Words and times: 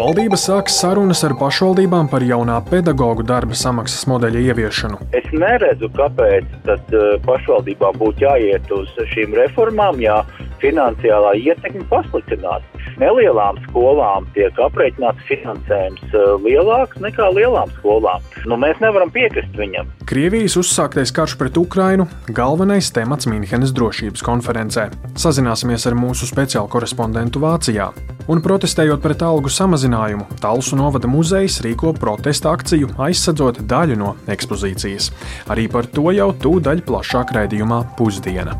Valdība 0.00 0.36
sāks 0.40 0.78
sarunas 0.80 1.20
ar 1.26 1.34
pašvaldībām 1.36 2.06
par 2.08 2.24
jaunā 2.24 2.54
pedagoģu 2.70 3.26
darba 3.28 3.56
samaksas 3.62 4.06
modeļa 4.08 4.44
ieviešanu. 4.48 5.00
Es 5.18 5.26
neredzu, 5.34 5.90
kāpēc 5.98 6.46
tad 6.64 6.94
eh, 6.96 7.18
pašvaldībām 7.26 7.98
būtu 8.00 8.24
jāiet 8.24 8.72
uz 8.72 8.94
šīm 9.12 9.36
reformām, 9.36 10.00
ja 10.00 10.22
finansiālā 10.64 11.34
ietekme 11.42 11.84
pasliktinās. 11.92 12.64
Nelielām 13.00 13.56
skolām 13.64 14.26
tiek 14.34 14.56
aprēķināts 14.60 15.24
finansējums 15.28 16.02
eh, 16.12 16.26
lielāks 16.44 17.00
nekā 17.00 17.30
lielām 17.32 17.70
skolām. 17.78 18.20
Nu, 18.44 18.58
mēs 18.60 18.80
nevaram 18.82 19.12
piekrist 19.14 19.56
viņam. 19.56 19.88
Krievijas 20.10 20.58
uzsāktais 20.60 21.12
karš 21.16 21.38
pret 21.40 21.56
Ukrainu- 21.56 22.06
galvenais 22.40 22.90
temats 22.92 23.28
Mīnhenes 23.30 23.72
drošības 23.72 24.24
konferencē. 24.26 24.90
Sazināsimies 25.16 25.86
ar 25.88 25.96
mūsu 25.96 26.28
speciālu 26.28 26.68
korespondentu 26.68 27.40
Vācijā. 27.40 27.88
Un 28.28 28.42
protestējot 28.44 29.00
pret 29.00 29.24
algu 29.24 29.48
samazinājumu, 29.48 30.26
Talsu 30.40 30.76
novada 30.76 31.08
muzejs 31.08 31.62
rīko 31.64 31.94
protesta 31.96 32.52
akciju, 32.52 32.92
aizsadzot 32.98 33.64
daļu 33.64 33.96
no 33.96 34.14
ekspozīcijas. 34.28 35.10
Arī 35.48 35.70
par 35.72 35.88
to 35.88 36.12
jau 36.12 36.32
tūdaļ 36.32 36.84
plašāk 36.84 37.32
raidījumā 37.32 37.96
Pusdiena. 37.96 38.54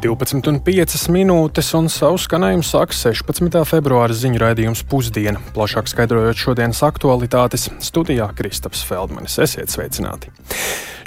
12,5 0.00 1.10
minūtes 1.12 1.68
un 1.76 1.90
savu 1.92 2.16
skanējumu 2.20 2.64
sāks 2.64 3.02
16. 3.04 3.58
februāra 3.68 4.16
ziņu 4.16 4.40
raidījums 4.40 4.80
Pusdiena. 4.88 5.42
Plašāk 5.52 5.90
skaidrojot 5.92 6.40
šodienas 6.40 6.80
aktualitātes, 6.88 7.68
studijā 7.84 8.30
Kristaps 8.38 8.80
Feldmanis. 8.88 9.36
Esiet 9.44 9.68
sveicināti! 9.74 10.32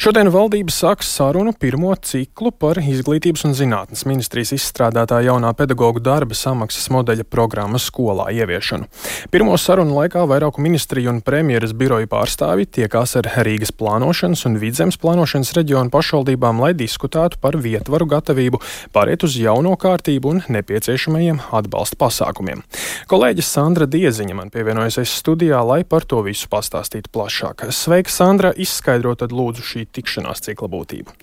Šodien 0.03 0.27
valdība 0.33 0.73
sāks 0.73 1.07
sarunu 1.15 1.53
pirmo 1.55 1.93
ciklu 1.95 2.49
par 2.59 2.79
izglītības 2.81 3.45
un 3.47 3.53
zinātnes 3.55 4.01
ministrijas 4.09 4.51
izstrādātā 4.57 5.21
jaunā 5.23 5.53
pedagoģu 5.55 6.01
darba 6.03 6.35
samaksas 6.35 6.89
modeļa 6.91 7.23
programmas 7.31 7.85
skolā 7.87 8.25
ieviešanu. 8.35 8.89
Pirmo 9.31 9.55
sarunu 9.61 9.95
laikā 10.01 10.25
vairāku 10.27 10.65
ministriju 10.65 11.13
un 11.13 11.21
premjeras 11.23 11.71
biroju 11.77 12.09
pārstāvi 12.11 12.67
tiekās 12.79 13.15
ar 13.21 13.29
Rīgas 13.47 13.71
plānošanas 13.79 14.43
un 14.49 14.57
vidzemes 14.59 14.99
plānošanas 14.99 15.53
reģionu 15.59 15.93
pašvaldībām, 15.93 16.59
lai 16.65 16.73
diskutētu 16.75 17.39
par 17.39 17.55
vietvaru 17.63 18.09
gatavību 18.17 18.59
pāriet 18.93 19.23
uz 19.23 19.37
jauno 19.39 19.75
kārtību 19.79 20.33
un 20.33 20.41
nepieciešamajiem 20.51 21.39
atbalsta 21.55 21.99
pasākumiem. 22.01 22.63
Kolēģis 23.11 23.51
Sandra 23.55 23.87
Dieziņa 23.89 24.37
man 24.37 24.51
pievienojusies 24.53 25.13
studijā, 25.21 25.61
lai 25.65 25.83
par 25.87 26.07
to 26.09 26.21
visu 26.25 26.49
pastāstītu 26.51 27.11
plašāk. 27.13 27.67
Sveika, 27.71 28.11
Sandra! 28.11 28.53
Izskaidrot 28.53 29.23
lūdzu 29.33 29.63
šī 29.65 29.85
tikšanās 29.93 30.43
cikla 30.45 30.69
būtību. 30.71 31.13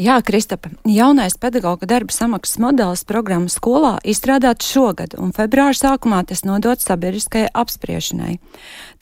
Jā, 0.00 0.18
Kristapa, 0.24 0.70
jaunais 0.88 1.36
pedagoģa 1.40 1.88
darba 1.90 2.14
samaksas 2.14 2.60
modelis 2.62 3.04
programmas 3.08 3.58
skolā 3.58 3.96
izstrādāts 4.06 4.68
šogad, 4.68 5.16
un 5.18 5.34
februāra 5.36 5.76
sākumā 5.76 6.22
tas 6.28 6.44
nodots 6.48 6.88
sabiedriskajai 6.88 7.50
apspriešanai. 7.52 8.38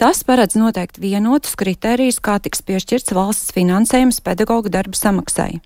Tas 0.00 0.22
paredz 0.28 0.58
noteikt 0.58 1.00
vienotus 1.02 1.56
kritērijus, 1.58 2.20
kā 2.20 2.38
tiks 2.42 2.64
piešķirts 2.66 3.16
valsts 3.16 3.56
finansējums 3.56 4.22
pedagoģa 4.24 4.76
darba 4.80 4.98
samaksai. 4.98 5.56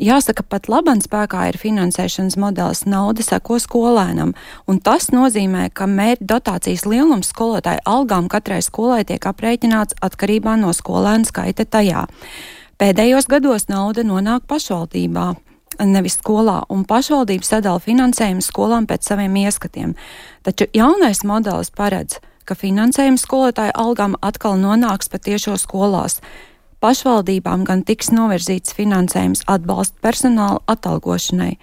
Jāsaka, 0.00 0.40
pat 0.48 0.70
labam 0.72 1.02
spēkā 1.04 1.50
ir 1.50 1.58
finansēšanas 1.60 2.38
modelis 2.40 2.86
nauda 2.88 3.20
seko 3.26 3.58
skolēnam, 3.60 4.32
un 4.64 4.80
tas 4.80 5.10
nozīmē, 5.12 5.66
ka 5.76 5.84
mērķa 5.84 6.24
dotācijas 6.30 6.86
lielums 6.88 7.28
skolotāju 7.28 7.84
algām 7.84 8.30
katrai 8.32 8.62
skolai 8.64 9.02
tiek 9.04 9.20
aprēķināts 9.20 9.98
atkarībā 10.00 10.56
no 10.56 10.72
skolēna 10.72 11.28
skaita 11.28 11.68
tajā. 11.68 12.06
Pēdējos 12.80 13.28
gados 13.28 13.68
nauda 13.68 14.00
nonāk 14.02 14.48
pašvaldībā, 14.48 15.26
nevis 15.84 16.16
skolā, 16.22 16.62
un 16.72 16.86
pašvaldība 16.88 17.44
sadala 17.44 17.82
finansējumu 17.84 18.40
skolām 18.40 18.88
pēc 18.88 19.12
saviem 19.12 19.36
ieskatiem. 19.44 19.92
Taču 20.42 20.70
jaunais 20.72 21.20
modelis 21.28 21.70
paredz, 21.70 22.16
ka 22.48 22.56
finansējums 22.58 23.26
skolotāju 23.26 23.76
algām 23.76 24.16
atkal 24.24 24.56
nonāks 24.56 25.12
patiešo 25.12 25.58
skolās. 25.60 26.20
Pašvaldībām 26.82 27.62
gan 27.68 27.84
tiks 27.86 28.10
novirzīts 28.10 28.74
finansējums 28.74 29.44
atbalsta 29.46 30.02
personāla 30.02 30.58
atalgošanai. 30.66 31.54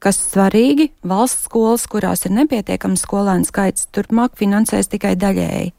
Kas 0.00 0.18
svarīgi, 0.32 0.90
valsts 1.04 1.46
skolas, 1.48 1.84
kurās 1.88 2.24
ir 2.24 2.32
nepietiekams 2.36 3.04
skolēnu 3.04 3.48
skaits, 3.48 3.88
turpmāk 3.92 4.36
finansēs 4.40 4.88
tikai 4.92 5.14
daļēji 5.20 5.72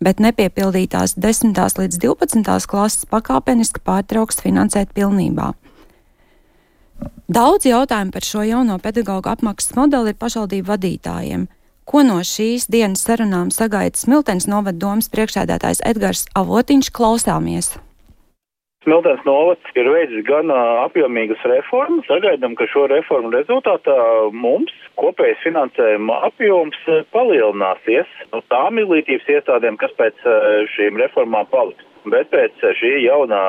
bet 0.00 0.20
nepiepildītās 0.20 1.14
10. 1.20 1.52
līdz 1.78 2.00
12. 2.00 2.68
klases 2.68 3.06
pakāpeniski 3.10 3.82
pārtrauks 3.84 4.40
finansēt 4.42 4.94
pilnībā. 4.96 5.52
Daudz 7.30 7.68
jautājumu 7.68 8.12
par 8.12 8.26
šo 8.26 8.42
jauno 8.44 8.78
pedagoģu 8.82 9.30
apmaksas 9.30 9.76
modeli 9.76 10.12
ir 10.12 10.18
pašvaldību 10.20 10.72
vadītājiem. 10.72 11.46
Ko 11.84 12.02
no 12.06 12.18
šīs 12.26 12.66
dienas 12.70 13.04
sarunām 13.06 13.52
sagaida 13.54 13.98
Smiltens 13.98 14.46
novada 14.50 14.78
domas 14.78 15.10
priekšsēdētājs 15.12 15.84
Edgars 15.86 16.26
Avotiņš 16.38 16.90
klausāmies? 16.94 17.72
Smiltens 18.80 19.20
novads 19.28 19.74
ir 19.76 19.88
veicis 19.92 20.22
gan 20.24 20.48
apjomīgas 20.56 21.42
reformas. 21.50 22.06
Sagaidām, 22.08 22.54
ka 22.56 22.64
šo 22.72 22.86
reformu 22.88 23.28
rezultātā 23.34 23.96
mums 24.32 24.72
kopējais 24.96 25.42
finansējuma 25.44 26.16
apjoms 26.30 26.78
palielināsies 27.12 28.08
no 28.32 28.40
tām 28.48 28.80
izglītības 28.80 29.28
iestādēm, 29.36 29.76
kas 29.82 29.92
pēc 30.00 30.24
šīm 30.72 30.96
reformām 31.02 31.50
paliks. 31.52 31.84
Bet 32.08 32.32
pēc 32.32 32.64
šī 32.80 32.94
jaunā 33.04 33.42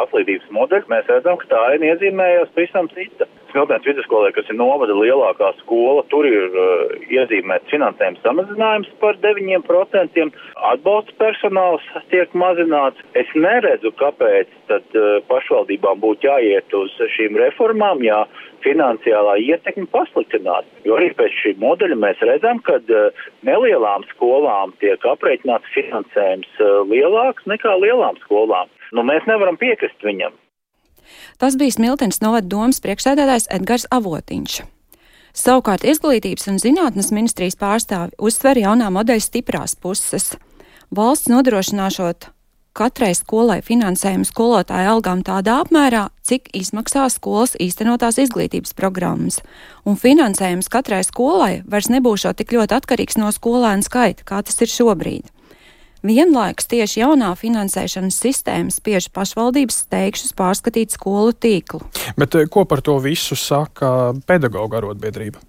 atlīdzības 0.00 0.56
modeļa 0.56 0.92
mēs 0.94 1.12
redzam, 1.12 1.36
ka 1.42 1.50
tā 1.52 1.60
aina 1.74 1.92
iezīmējās 1.92 2.56
pavisam 2.56 2.88
cita. 2.96 3.28
Smiltens 3.54 3.84
vidusskolē, 3.86 4.32
kas 4.34 4.48
ir 4.50 4.56
novada 4.58 4.96
lielākā 4.98 5.52
skola, 5.60 6.02
tur 6.10 6.26
ir 6.26 6.56
uh, 6.58 6.88
iezīmēts 7.06 7.70
finansējums 7.70 8.24
samazinājums 8.26 8.90
par 8.98 9.14
9%, 9.22 10.24
atbalsta 10.72 11.14
personāls 11.22 11.86
tiek 12.10 12.34
mazināts. 12.34 12.98
Es 13.14 13.30
neredzu, 13.38 13.94
kāpēc 14.02 14.50
tad 14.72 14.98
uh, 14.98 15.22
pašvaldībām 15.30 16.02
būtu 16.02 16.26
jāiet 16.26 16.74
uz 16.74 16.98
šīm 17.14 17.38
reformām, 17.44 18.02
ja 18.02 18.24
finansiālā 18.66 19.38
ietekme 19.46 19.86
pasliktinās. 19.94 20.66
Jo 20.82 20.98
arī 20.98 21.12
pēc 21.14 21.38
šī 21.44 21.54
modeļa 21.62 22.02
mēs 22.08 22.26
redzam, 22.26 22.58
ka 22.66 22.80
uh, 22.82 23.26
nelielām 23.46 24.02
skolām 24.16 24.74
tiek 24.82 24.98
aprēķināts 25.14 25.70
finansējums 25.78 26.58
uh, 26.58 26.80
lielāks 26.90 27.46
nekā 27.46 27.78
lielām 27.86 28.18
skolām. 28.26 28.66
Nu, 28.90 29.06
mēs 29.06 29.30
nevaram 29.30 29.62
piekrist 29.62 30.02
viņam. 30.02 30.34
Tas 31.38 31.58
bija 31.60 31.76
Smiltens 31.76 32.20
novada 32.24 32.48
domas 32.48 32.80
priekšsēdētājs 32.84 33.50
Edgars 33.54 33.88
Avotiņš. 33.94 34.60
Savukārt 35.34 35.82
Izglītības 35.82 36.46
un 36.52 36.60
zinātnes 36.62 37.10
ministrijas 37.10 37.58
pārstāvi 37.58 38.14
uzsver 38.22 38.60
jaunā 38.60 38.92
modeļa 38.94 39.24
stiprās 39.24 39.74
puses. 39.74 40.36
Valsts 40.94 41.32
nodrošināšot 41.32 42.30
katrai 42.74 43.12
skolai 43.14 43.60
finansējumu 43.62 44.26
skolotāju 44.26 44.90
algām 44.96 45.22
tādā 45.26 45.60
apmērā, 45.62 46.08
cik 46.26 46.50
izmaksā 46.58 47.06
skolas 47.12 47.54
īstenotās 47.62 48.18
izglītības 48.22 48.74
programmas, 48.78 49.40
un 49.86 49.98
finansējums 50.00 50.70
katrai 50.72 51.02
skolai 51.06 51.62
vairs 51.70 51.90
nebūšot 51.94 52.40
tik 52.40 52.54
ļoti 52.56 52.78
atkarīgs 52.78 53.18
no 53.18 53.30
skolēnu 53.34 53.86
skaita, 53.86 54.26
kā 54.26 54.42
tas 54.42 54.58
ir 54.62 54.70
šobrīd. 54.70 55.33
Vienlaikus 56.04 56.66
tieši 56.68 57.00
jaunā 57.00 57.30
finansēšanas 57.40 58.18
sistēma 58.20 58.72
spiež 58.72 59.06
pašvaldības 59.16 59.78
steigšus 59.86 60.34
pārskatīt 60.36 60.92
skolu 60.92 61.32
tīklu. 61.32 61.80
Bet 62.20 62.36
eh, 62.36 62.44
ko 62.44 62.66
par 62.68 62.82
to 62.84 62.98
visu 63.00 63.38
saka 63.40 64.12
pedagoģa 64.28 64.82
arotbiedrība? 64.82 65.40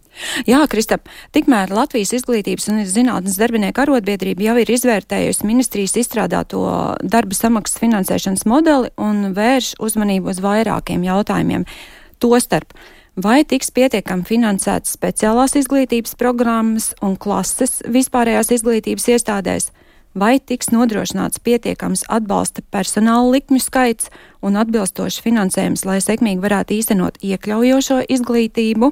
Jā, 0.47 0.61
Kristap, 0.71 1.09
tikmēr 1.35 1.73
Latvijas 1.75 2.13
izglītības 2.15 2.69
un 2.71 2.79
zinātnes 2.87 3.35
darbinieku 3.35 3.83
arotbiedrība 3.83 4.47
jau 4.47 4.55
ir 4.63 4.71
izvērtējusi 4.77 5.43
ministrijas 5.43 5.97
izstrādāto 5.99 6.63
darba 7.03 7.35
samaksas 7.35 7.81
finansēšanas 7.83 8.47
modeli 8.47 8.93
un 8.95 9.33
vērš 9.35 9.73
uzmanību 9.83 10.31
uz 10.31 10.39
vairākiem 10.39 11.03
jautājumiem. 11.03 11.67
Tostarp, 12.23 12.71
vai 13.19 13.41
tiks 13.43 13.75
pietiekami 13.75 14.23
finansētas 14.23 14.95
speciālās 14.95 15.59
izglītības 15.59 16.15
programmas 16.15 16.93
un 17.03 17.19
klases 17.19 17.81
vispārējās 17.83 18.55
izglītības 18.55 19.11
iestādēs? 19.17 19.73
Vai 20.15 20.39
tiks 20.39 20.71
nodrošināts 20.73 21.41
pietiekams 21.43 22.05
atbalsta 22.09 22.63
personāla 22.71 23.35
likmju 23.35 23.61
skaits 23.61 24.09
un 24.45 24.57
atbilstošs 24.59 25.21
finansējums, 25.25 25.85
lai 25.85 25.99
sekmīgi 26.03 26.43
varētu 26.43 26.77
īstenot 26.79 27.19
iekļaujošo 27.21 28.01
izglītību, 28.15 28.91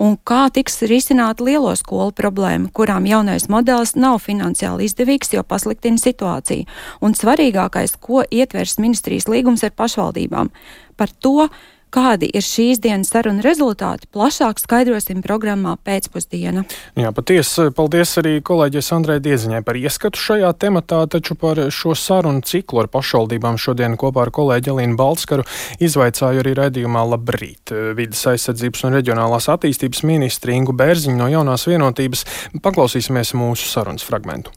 un 0.00 0.16
kā 0.24 0.46
tiks 0.52 0.80
risināta 0.88 1.44
lielo 1.44 1.72
skolu 1.76 2.14
problēma, 2.16 2.70
kurām 2.76 3.08
jaunais 3.08 3.48
modelis 3.52 3.96
nav 3.96 4.20
finansiāli 4.24 4.88
izdevīgs, 4.88 5.34
jo 5.36 5.44
pasliktina 5.44 6.00
situāciju. 6.00 6.68
Un 7.04 7.16
svarīgākais, 7.16 7.98
ko 8.00 8.24
ietvers 8.24 8.78
ministrijas 8.80 9.28
līgums 9.28 9.64
ar 9.66 9.76
pašvaldībām, 9.76 10.52
par 10.96 11.12
to, 11.20 11.50
Kādi 11.90 12.28
ir 12.30 12.44
šīs 12.46 12.78
dienas 12.78 13.08
sarunu 13.10 13.42
rezultāti? 13.42 14.06
Plašāk 14.14 14.60
skaidrosim 14.62 15.24
programmā 15.24 15.72
pēcpusdiena. 15.82 16.62
Jā, 16.94 17.10
patiesi, 17.14 17.66
paldies 17.74 18.12
arī 18.20 18.36
kolēģis 18.46 18.92
Andrei 18.94 19.18
Dieziņai 19.24 19.62
par 19.66 19.78
ieskatu 19.80 20.20
šajā 20.22 20.52
tematā, 20.62 21.00
taču 21.10 21.34
par 21.34 21.58
šo 21.74 21.96
sarunu 21.98 22.44
ciklu 22.46 22.84
ar 22.84 22.90
pašvaldībām 22.94 23.58
šodien 23.58 23.98
kopā 23.98 24.28
ar 24.28 24.32
kolēģi 24.36 24.70
Elīnu 24.70 24.98
Balskaru 25.00 25.46
izvaicāju 25.82 26.44
arī 26.44 26.54
redzījumā 26.60 27.02
Labrīt. 27.10 27.74
Vides 27.98 28.22
aizsardzības 28.36 28.86
un 28.86 28.96
reģionālās 29.00 29.50
attīstības 29.50 30.04
ministri 30.06 30.54
Ingu 30.54 30.76
Bērziņu 30.78 31.18
no 31.18 31.26
jaunās 31.32 31.66
vienotības. 31.66 32.22
Paklausīsimies 32.62 33.34
mūsu 33.34 33.66
sarunas 33.66 34.06
fragmentu. 34.06 34.54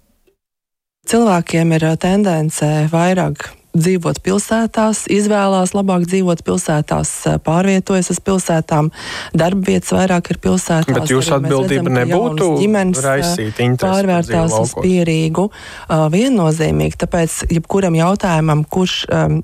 Cilvēkiem 1.09 1.74
ir 1.75 1.89
tendence 2.00 2.69
vairāk 2.94 3.50
dzīvot 3.73 4.19
pilsētās, 4.23 5.05
izvēlās 5.11 5.73
labāk 5.73 6.05
dzīvot 6.09 6.43
pilsētās, 6.45 7.11
pārvietojas 7.45 8.11
uz 8.13 8.19
pilsētām, 8.23 8.91
darba 9.33 9.73
vietas 9.73 9.95
vairāk 9.95 10.29
ir 10.33 10.39
pilsētās. 10.43 10.93
Bet 10.93 11.13
jūsu 11.13 11.37
atbildība 11.39 11.89
redzam, 11.89 11.97
nebūtu 12.01 12.49
ģimenes 12.61 13.01
raisīt 13.05 13.63
pārvērtās 13.81 14.57
uz 14.59 14.75
pierīgu. 14.77 15.49
Uh, 15.49 16.05
viennozīmīgi, 16.13 16.99
tāpēc 17.05 17.43
jebkuram 17.53 17.97
jautājumam, 17.97 18.63
kurš 18.69 19.03
um, 19.09 19.41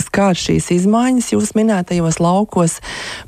skar 0.00 0.36
šīs 0.36 0.68
izmaiņas 0.74 1.32
jūs 1.32 1.52
minētajos 1.56 2.18
laukos. 2.22 2.78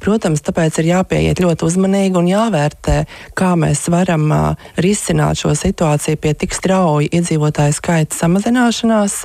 Protams, 0.02 0.42
tāpēc 0.44 0.80
ir 0.82 0.90
jāpieiet 0.92 1.40
ļoti 1.42 1.66
uzmanīgi 1.68 2.18
un 2.20 2.28
jāvērtē, 2.30 2.96
kā 3.38 3.54
mēs 3.58 3.86
varam 3.92 4.26
uh, 4.32 4.68
risināt 4.80 5.40
šo 5.40 5.54
situāciju 5.58 6.20
pie 6.20 6.34
tik 6.38 6.54
strauji 6.56 7.10
iedzīvotāju 7.18 7.76
skaita 7.76 8.16
samazināšanās, 8.16 9.16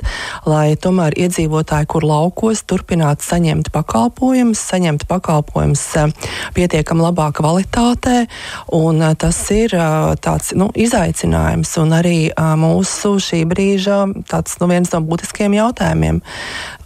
lai 0.48 0.76
tomēr 0.80 1.16
iedzīvotāji, 1.26 1.90
kur 1.90 2.06
laukos, 2.08 2.64
turpinātu 2.68 3.26
saņemt 3.26 3.70
pakalpojumus, 3.74 4.64
saņemt 4.72 5.06
pakalpojumus 5.10 5.84
uh, 6.00 6.32
pietiekami 6.56 7.06
labā 7.06 7.30
kvalitātē. 7.36 8.24
Un, 8.72 9.02
uh, 9.02 9.14
tas 9.18 9.38
ir 9.54 9.76
tāds 10.24 10.52
nu, 10.56 10.70
izaicinājums 10.74 11.70
un 11.82 11.92
arī 11.96 12.18
mūsu 12.58 13.16
šī 13.22 13.42
brīža 13.48 14.00
tāds, 14.30 14.56
nu, 14.60 14.68
viens 14.70 14.90
no 14.92 15.00
būtiskiem 15.04 15.54
jautājumiem 15.56 16.20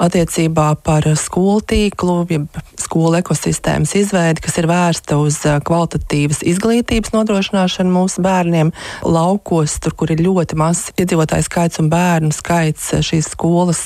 attiecībā 0.02 0.47
par 0.54 1.06
skolu 1.18 1.60
tīklu, 1.68 2.16
jeb 2.30 2.58
skolu 2.78 3.18
ekosistēmas 3.20 3.94
izveidi, 3.98 4.42
kas 4.44 4.58
ir 4.60 4.68
vērsta 4.70 5.18
uz 5.20 5.40
kvalitatīvas 5.66 6.42
izglītības 6.48 7.12
nodrošināšanu 7.14 7.92
mūsu 7.92 8.22
bērniem 8.24 8.72
laukos, 9.04 9.78
tur, 9.82 9.94
kur 9.98 10.12
ir 10.14 10.22
ļoti 10.24 10.58
mazs 10.58 10.92
iedzīvotāju 10.98 11.46
skaits 11.46 11.82
un 11.82 11.90
bērnu 11.92 12.32
skaits, 12.34 12.90
šīs 13.04 13.30
skolas 13.34 13.82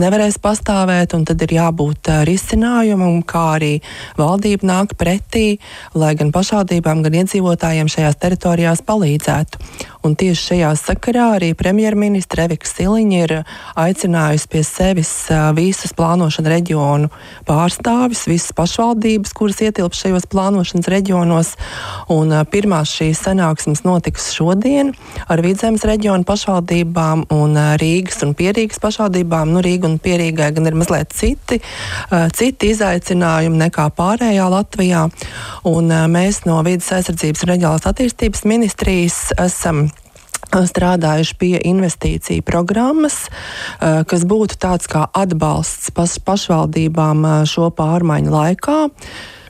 nevarēs 0.00 0.38
pastāvēt, 0.42 1.16
un 1.16 1.26
tad 1.28 1.42
ir 1.46 1.56
jābūt 1.58 2.12
risinājumam, 2.28 3.22
kā 3.26 3.46
arī 3.56 3.72
valdība 4.18 4.68
nāk 4.68 4.96
pretī, 5.00 5.58
lai 5.94 6.14
gan 6.18 6.32
pašvaldībām, 6.34 7.02
gan 7.06 7.18
iedzīvotājiem 7.22 7.90
šajās 7.92 8.20
teritorijās 8.22 8.84
palīdzētu. 8.86 9.90
Un 10.02 10.16
tieši 10.18 10.42
šajā 10.48 10.68
sakarā 10.80 11.28
arī 11.36 11.52
premjerministra 11.54 12.48
Evika 12.48 12.66
Siliņa 12.66 13.18
ir 13.22 13.32
aicinājusi 13.78 14.48
pie 14.50 14.62
sevis 14.66 15.12
visus 15.54 15.92
plānošana 15.94 16.50
reģionu 16.56 17.06
pārstāvis, 17.46 18.24
visas 18.26 18.50
pašvaldības, 18.58 19.30
kuras 19.38 19.60
ietilpst 19.62 20.02
šajos 20.02 20.26
plānošanas 20.32 20.90
reģionos. 20.90 21.52
Un 22.10 22.34
pirmās 22.50 22.90
šīs 22.96 23.20
sanāksmes 23.28 23.84
notiks 23.86 24.32
šodien 24.34 24.90
ar 25.30 25.44
Vidzemes 25.44 25.86
reģionu 25.86 26.26
pašvaldībām 26.26 27.28
un 27.38 27.54
Rīgas 27.78 28.24
un 28.26 28.34
Pierīgas 28.34 28.82
pašvaldībām. 28.82 29.54
Nu, 29.54 29.62
Rīga 29.62 29.86
un 29.86 30.00
Pierīgai 30.02 30.50
gan 30.58 30.66
ir 30.66 30.80
mazliet 30.82 31.14
citi, 31.14 31.60
citi 32.34 32.74
izaicinājumi 32.74 33.62
nekā 33.68 33.86
pārējā 33.94 34.50
Latvijā. 34.50 35.06
Un 35.70 35.94
mēs 36.10 36.42
no 36.50 36.58
Vides 36.66 36.90
aizsardzības 36.90 37.46
un 37.46 37.54
reģionālās 37.54 37.90
attīstības 37.94 38.46
ministrijas 38.50 39.22
esam 39.38 39.91
strādājuši 40.50 41.36
pie 41.38 41.54
investīciju 41.64 42.42
programmas, 42.42 43.28
eh, 43.80 44.02
kas 44.04 44.24
būtu 44.24 44.58
tāds 44.58 44.88
kā 44.90 45.06
atbalsts 45.12 45.90
pašvaldībām 46.24 47.24
eh, 47.24 47.44
šo 47.46 47.70
pārmaiņu 47.70 48.30
laikā. 48.30 48.78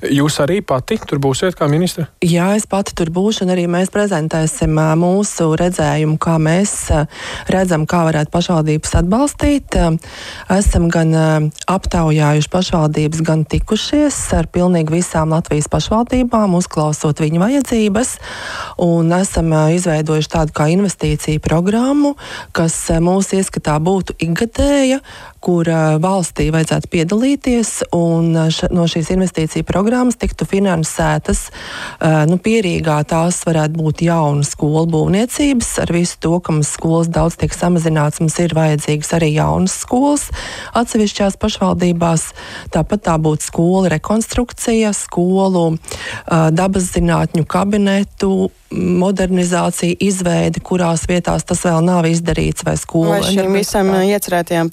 Jūs 0.02 0.40
arī 0.42 0.58
pati 0.66 0.96
tur 1.06 1.20
būsiet 1.22 1.54
kā 1.54 1.68
ministra? 1.70 2.08
Jā, 2.26 2.48
es 2.58 2.64
pati 2.66 2.90
tur 2.98 3.12
būšu, 3.14 3.44
un 3.44 3.52
arī 3.54 3.68
mēs 3.70 3.92
prezentēsim 3.94 4.74
mūsu 4.98 5.52
redzējumu, 5.58 6.16
kā 6.22 6.34
mēs 6.42 6.72
redzam, 7.52 7.84
kā 7.86 8.00
varētu 8.08 8.32
pašvaldības 8.34 8.96
atbalstīt. 8.98 9.78
Esam 10.50 10.88
gan 10.90 11.14
aptaujājuši 11.70 12.50
pašvaldības, 12.50 13.22
gan 13.26 13.44
tikušies 13.46 14.18
ar 14.40 14.50
pilnīgi 14.50 14.96
visām 14.98 15.36
Latvijas 15.36 15.70
pašvaldībām, 15.70 16.58
uzklausot 16.58 17.22
viņu 17.22 17.44
vajadzības, 17.44 18.16
un 18.82 19.14
esam 19.20 19.54
izveidojuši 19.78 20.32
tādu 20.34 20.56
kā 20.56 20.66
investīciju 20.74 21.42
programmu, 21.46 22.16
kas 22.50 22.74
mūsu 22.98 23.38
ieskatā 23.38 23.78
būtu 23.78 24.18
ikgadēja, 24.18 24.98
kur 25.42 25.66
valstī 26.02 26.48
vajadzētu 26.54 26.90
piedalīties, 26.92 27.70
un 27.96 28.30
no 28.32 28.84
šīs 28.88 29.10
investīciju 29.14 29.66
programmas 29.66 30.18
tiktu 30.20 30.46
finansētas 30.48 31.48
nu, 32.30 32.38
pierīgā. 32.42 33.00
Tās 33.10 33.40
varētu 33.48 33.78
būt 33.80 34.04
jaunas 34.06 34.52
skolu 34.54 34.86
būvniecības. 34.94 35.72
Ar 35.82 35.92
visu 35.94 36.20
to, 36.22 36.36
ka 36.38 36.54
mums 36.54 36.72
skolas 36.76 37.10
daudz 37.12 37.40
tiek 37.40 37.54
samazināts, 37.56 38.22
mums 38.22 38.38
ir 38.42 38.54
vajadzīgas 38.56 39.12
arī 39.18 39.32
jaunas 39.34 39.76
skolas 39.82 40.28
atsevišķās 40.78 41.38
pašvaldībās. 41.42 42.28
Tāpat 42.72 43.06
tā 43.10 43.18
būtu 43.18 43.50
skola 43.50 43.92
rekonstrukcija, 43.96 44.94
skolu 44.96 45.76
dabas 46.54 46.92
zinātņu 46.94 47.46
kabinetu 47.50 48.50
modernizācija, 48.72 49.96
izveide, 50.00 50.62
kurās 50.64 51.04
vietās 51.10 51.44
tas 51.48 51.62
vēl 51.66 51.82
nav 51.84 52.06
izdarīts, 52.08 52.64
vai 52.66 52.76
skola. 52.80 53.18
Vai 53.18 53.34
šīm 53.34 53.56
visam 53.56 53.92
iecerētajām 53.98 54.70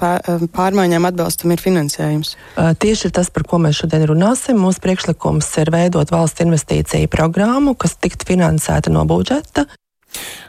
pārmaiņām 0.55 1.09
atbalstam 1.09 1.53
ir 1.55 1.63
finansējums? 1.63 2.35
Tieši 2.55 3.11
tas, 3.15 3.31
par 3.33 3.45
ko 3.49 3.61
mēs 3.63 3.81
šodien 3.83 4.07
runāsim, 4.09 4.59
mūsu 4.61 4.83
priekšlikums 4.85 5.51
ir 5.63 5.73
veidot 5.75 6.13
valsts 6.13 6.45
investīciju 6.45 7.11
programmu, 7.11 7.75
kas 7.79 7.97
tiktu 7.99 8.31
finansēta 8.33 8.93
no 8.93 9.05
budžeta. 9.09 9.67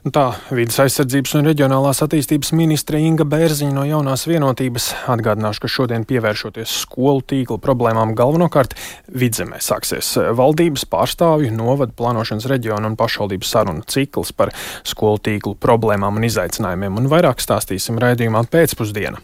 Tā 0.00 0.22
vidas 0.48 0.78
aizsardzības 0.80 1.34
un 1.36 1.48
reģionālās 1.50 1.98
attīstības 2.00 2.54
ministre 2.56 2.96
Inga 3.04 3.26
Bērziņa 3.28 3.74
no 3.76 3.84
jaunās 3.84 4.24
vienotības 4.24 4.86
atgādināšu, 5.12 5.60
ka 5.60 5.68
šodien 5.68 6.06
pievēršoties 6.08 6.78
skolu 6.86 7.20
tīkla 7.28 7.58
problēmām 7.60 8.14
galvenokārt 8.16 8.72
vidzemē 9.12 9.60
sāksies 9.60 10.14
valdības 10.38 10.86
pārstāvju, 10.88 11.52
novada 11.52 11.92
plānošanas 11.96 12.48
reģionu 12.48 12.92
un 12.92 12.96
pašvaldības 13.00 13.52
sarunu 13.52 13.84
cikls 13.92 14.32
par 14.32 14.54
skolu 14.88 15.20
tīklu 15.28 15.58
problēmām 15.60 16.16
un 16.16 16.28
izaicinājumiem, 16.30 16.96
un 16.96 17.10
vairāk 17.12 17.44
stāstīsim 17.44 18.00
raidījumā 18.00 18.46
pēcpusdienā. 18.48 19.20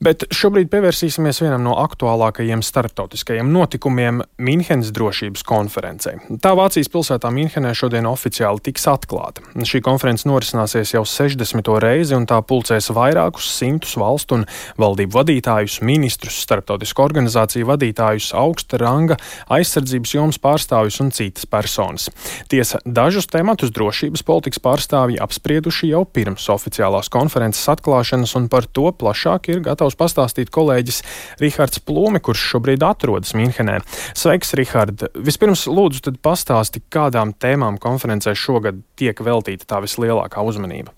Bet 0.00 0.22
šobrīd 0.32 0.70
pievērsīsimies 0.72 1.42
vienam 1.42 1.60
no 1.60 1.74
aktuālākajiem 1.76 2.62
starptautiskajiem 2.64 3.50
notikumiem- 3.52 4.22
Mīnhenes 4.46 4.94
drošības 4.96 5.42
konferencei. 5.44 6.14
Tā 6.40 6.54
Vācijas 6.56 6.88
pilsētā 6.88 7.28
Mīnhenē 7.28 7.74
šodien 7.76 8.08
oficiāli 8.08 8.62
tiks 8.64 8.86
atklāta. 8.88 9.44
Šī 9.60 9.82
konference 9.84 10.24
norisināsies 10.24 10.94
jau 10.94 11.04
60. 11.04 11.78
reizi, 11.78 12.14
un 12.16 12.24
tā 12.24 12.40
pulcēs 12.40 12.88
vairākus 12.96 13.44
simtus 13.52 13.92
valstu 14.00 14.36
un 14.36 14.46
valdību 14.78 15.12
vadītājus, 15.12 15.82
ministrus, 15.82 16.40
starptautisku 16.46 17.04
organizāciju 17.04 17.68
vadītājus, 17.68 18.32
augsta 18.32 18.78
ranga, 18.80 19.16
aizsardzības 19.50 20.14
jomas 20.14 20.38
pārstāvjus 20.38 21.00
un 21.02 21.10
citas 21.10 21.44
personas. 21.44 22.08
Tiesa, 22.48 22.80
dažus 22.86 23.26
tematus 23.26 23.70
drošības 23.70 24.22
politikas 24.24 24.64
pārstāvji 24.64 25.20
apsprieduši 25.20 25.92
jau 25.92 26.06
pirms 26.06 26.48
oficiālās 26.48 27.12
konferences 27.12 27.68
atklāšanas, 27.68 28.34
un 28.36 28.48
par 28.48 28.64
to 28.64 28.88
plašāk 28.92 29.52
ir 29.52 29.60
gatavs 29.60 29.89
gatavs 29.90 29.98
pastāstīt 29.98 30.50
kolēģis 30.50 31.02
Rihards 31.40 31.80
Plūme, 31.82 32.20
kurš 32.20 32.54
šobrīd 32.54 32.82
atrodas 32.82 33.34
Minhenē. 33.34 33.80
Sveiks, 34.14 34.54
Rihard! 34.54 35.10
Vispirms 35.14 35.66
lūdzu 35.66 36.16
pastāsti, 36.22 36.82
kādām 36.90 37.34
tēmām 37.34 37.78
konferencē 37.78 38.34
šogad 38.34 38.82
tiek 38.96 39.18
veltīta 39.20 39.66
tā 39.66 39.80
vislielākā 39.82 40.42
uzmanība. 40.42 40.92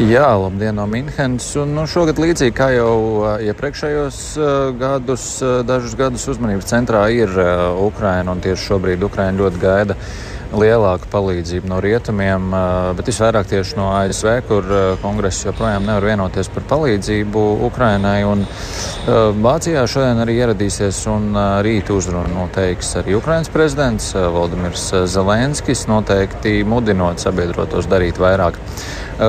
Jā, 0.00 0.32
labdien 0.34 0.74
no 0.74 0.86
Minhenes. 0.88 1.52
Un, 1.60 1.74
nu, 1.76 1.84
šogad, 1.86 2.18
līdzīgi 2.18 2.54
kā 2.56 2.70
jau 2.72 2.94
uh, 3.20 3.26
iepriekšējos 3.44 4.20
uh, 4.40 4.72
gadus, 4.74 5.26
uh, 5.44 5.60
dažus 5.68 5.94
gadus 5.94 6.24
uzmanības 6.32 6.70
centrā 6.72 7.04
ir 7.12 7.30
uh, 7.36 7.76
Ukraina. 7.84 8.34
Tieši 8.42 8.72
šobrīd 8.72 9.04
Ukraina 9.04 9.44
ļoti 9.44 9.62
gaida 9.62 9.98
lielāku 10.52 11.08
palīdzību 11.12 11.68
no 11.70 11.78
rietumiem, 11.82 12.52
bet 12.96 13.08
visvairāk 13.08 13.48
tieši 13.50 13.76
no 13.78 13.88
ASV, 13.96 14.28
kur 14.48 14.68
kongress 15.02 15.46
joprojām 15.46 15.86
nevar 15.88 16.06
vienoties 16.10 16.50
par 16.52 16.66
palīdzību 16.70 17.44
Ukrainai. 17.68 18.18
Un 18.28 18.44
Vācijā 19.42 19.84
šodien 19.90 20.22
arī 20.22 20.38
ieradīsies 20.42 21.02
un 21.12 21.32
rīt 21.64 21.90
uzrunu 21.94 22.34
noteiks 22.36 22.94
arī 23.00 23.16
Ukrainas 23.18 23.50
prezidents 23.52 24.12
Valdimirs 24.14 24.88
Zelenskis, 25.10 25.86
noteikti 25.90 26.60
mudinot 26.68 27.22
sabiedrotos 27.22 27.88
darīt 27.90 28.20
vairāk. 28.22 28.60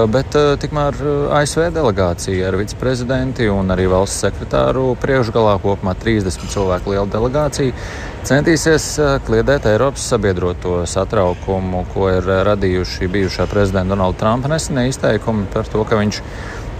Bet 0.10 0.34
tikmēr 0.64 0.96
ASV 1.38 1.68
delegācija 1.76 2.48
ar 2.50 2.58
viceprezidenti 2.58 3.50
un 3.52 3.70
arī 3.76 3.86
valsts 3.92 4.24
sekretāru 4.26 4.94
priekšgalā 5.02 5.58
kopumā 5.62 5.94
30 6.00 6.48
cilvēku 6.54 6.96
liela 6.96 7.10
delegācija 7.14 7.76
centīsies 8.28 8.86
kliedēt 9.28 9.66
Eiropas 9.68 10.06
sabiedroto 10.14 10.84
satraukumu, 10.88 11.84
ko 11.94 12.10
ir 12.14 12.28
radījuši 12.48 13.10
bijušā 13.12 13.48
prezidenta 13.52 13.94
Donalda 13.94 14.20
Trumpa 14.22 14.52
nesenie 14.52 14.88
izteikumi 14.92 15.48
par 15.54 15.68
to, 15.68 15.84
ka 15.88 16.00
viņš 16.00 16.20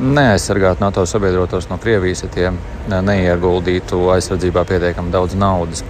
neaizsargāt 0.04 0.82
NATO 0.82 1.06
sabiedrotos 1.10 1.70
no 1.70 1.78
Krievijas, 1.82 2.24
ja 2.26 2.32
tie 2.34 2.54
neieguldītu 2.94 4.00
aizsardzībā 4.16 4.64
pietiekami 4.70 5.14
daudz 5.14 5.36
naudas. 5.38 5.84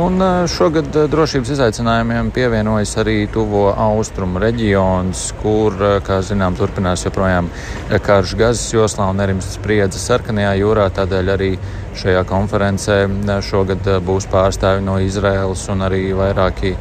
Un 0.00 0.22
šogad 0.48 0.94
drošības 1.12 1.50
izaicinājumiem 1.52 2.30
pievienojas 2.32 2.94
arī 3.02 3.26
tuvo 3.32 3.66
austrumu 3.68 4.40
reģions, 4.40 5.26
kur, 5.42 5.76
kā 6.06 6.22
zinām, 6.24 6.56
turpinās 6.56 7.04
joprojām 7.04 7.50
karš 8.06 8.32
Gazas 8.40 8.72
joslā 8.72 9.10
un 9.12 9.20
nerimst 9.20 9.58
spriedze 9.58 10.00
sarkanajā 10.00 10.54
jūrā. 10.62 10.88
Tādēļ 10.96 11.32
arī 11.34 11.50
šajā 12.00 12.24
konferencē 12.32 12.98
šogad 13.44 13.92
būs 14.06 14.30
pārstāvi 14.32 14.86
no 14.88 14.96
Izraēlas 15.04 15.66
un 15.74 15.84
arī 15.90 16.04
vairāki 16.16 16.76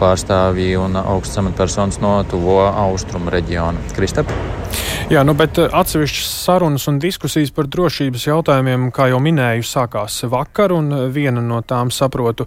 pārstāvji 0.00 0.78
un 0.80 0.96
augsts 1.04 1.42
amatpersonas 1.44 2.00
no 2.00 2.16
tuvo 2.30 2.62
austrumu 2.70 3.34
reģiona. 3.34 3.90
Kristap? 3.92 4.32
Jā, 5.12 5.20
nu, 5.20 5.34
bet 5.36 5.58
eh, 5.60 5.68
atsevišķas 5.68 6.28
sarunas 6.46 6.86
un 6.88 6.96
diskusijas 6.96 7.50
par 7.52 7.66
drošības 7.68 8.22
jautājumiem, 8.24 8.86
kā 8.94 9.10
jau 9.10 9.18
minēju, 9.20 9.66
sākās 9.68 10.22
vakar, 10.32 10.72
un 10.72 10.86
eh, 10.96 11.02
viena 11.12 11.42
no 11.44 11.58
tām, 11.60 11.90
saprotu, 11.92 12.46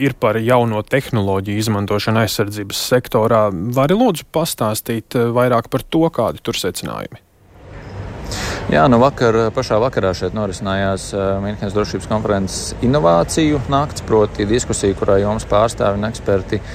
ir 0.00 0.14
par 0.16 0.38
jauno 0.40 0.80
tehnoloģiju 0.80 1.60
izmantošanu 1.60 2.22
aizsardzības 2.22 2.80
sektorā. 2.94 3.42
Vari 3.76 3.98
lūdzu 4.00 4.30
pastāstīt 4.32 5.18
eh, 5.20 5.28
vairāk 5.36 5.68
par 5.68 5.84
to, 5.84 6.06
kādi 6.08 6.40
tur 6.40 6.56
secinājumi? 6.56 7.20
Jā, 8.72 8.86
nu 8.88 8.96
vakar, 9.02 9.50
pašā 9.52 9.76
vakarā 9.82 10.14
šeit 10.16 10.32
norisinājās 10.32 11.10
Mīnhenes 11.42 11.74
drošības 11.74 12.08
konferences 12.08 12.78
inovāciju 12.86 13.60
nakts, 13.68 14.06
proti 14.08 14.48
diskusija, 14.48 14.96
kurā 14.96 15.18
jums 15.20 15.44
pārstāvi 15.50 16.00
un 16.00 16.08
eksperti 16.08 16.62
uh, 16.62 16.72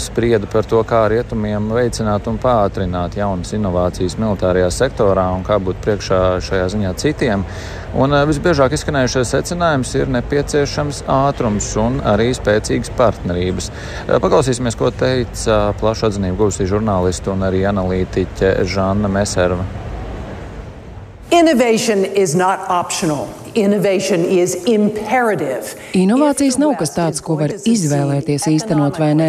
sprieda 0.00 0.48
par 0.50 0.64
to, 0.64 0.80
kā 0.88 1.02
rietumiem 1.12 1.68
veicināt 1.74 2.28
un 2.30 2.38
pātrināt 2.40 3.16
jaunas 3.18 3.52
inovācijas 3.56 4.16
militārajā 4.20 4.70
sektorā 4.72 5.26
un 5.34 5.44
kā 5.44 5.58
būt 5.60 5.82
priekšā 5.84 6.20
šajā 6.46 6.70
ziņā 6.74 6.94
citiem. 7.00 7.44
Un 7.90 8.14
uh, 8.14 8.22
visbiežāk 8.28 8.76
izskanējušais 8.76 9.34
secinājums 9.34 9.92
ir 9.98 10.12
nepieciešams 10.14 11.02
ātrums 11.10 11.72
un 11.82 11.98
arī 12.06 12.30
spēcīgas 12.36 12.94
partnerības. 12.96 13.70
Uh, 14.06 14.16
paklausīsimies, 14.22 14.78
ko 14.78 14.92
teica 14.94 15.60
plašu 15.80 16.08
atzinību 16.10 16.44
guvusī 16.44 16.70
žurnālisti 16.70 17.34
un 17.34 17.46
arī 17.50 17.66
analītiķe 17.68 18.60
Žanna 18.70 19.10
Meserva. 19.10 19.89
Innovation 21.32 22.04
is 22.04 22.34
not 22.34 22.58
optional. 22.68 23.28
Inovācijas 25.94 26.56
nav 26.58 26.72
kas 26.78 26.92
tāds, 26.94 27.22
ko 27.22 27.36
var 27.38 27.52
izvēlēties 27.54 28.46
īstenot 28.50 28.98
vai 28.98 29.10
nē. 29.18 29.28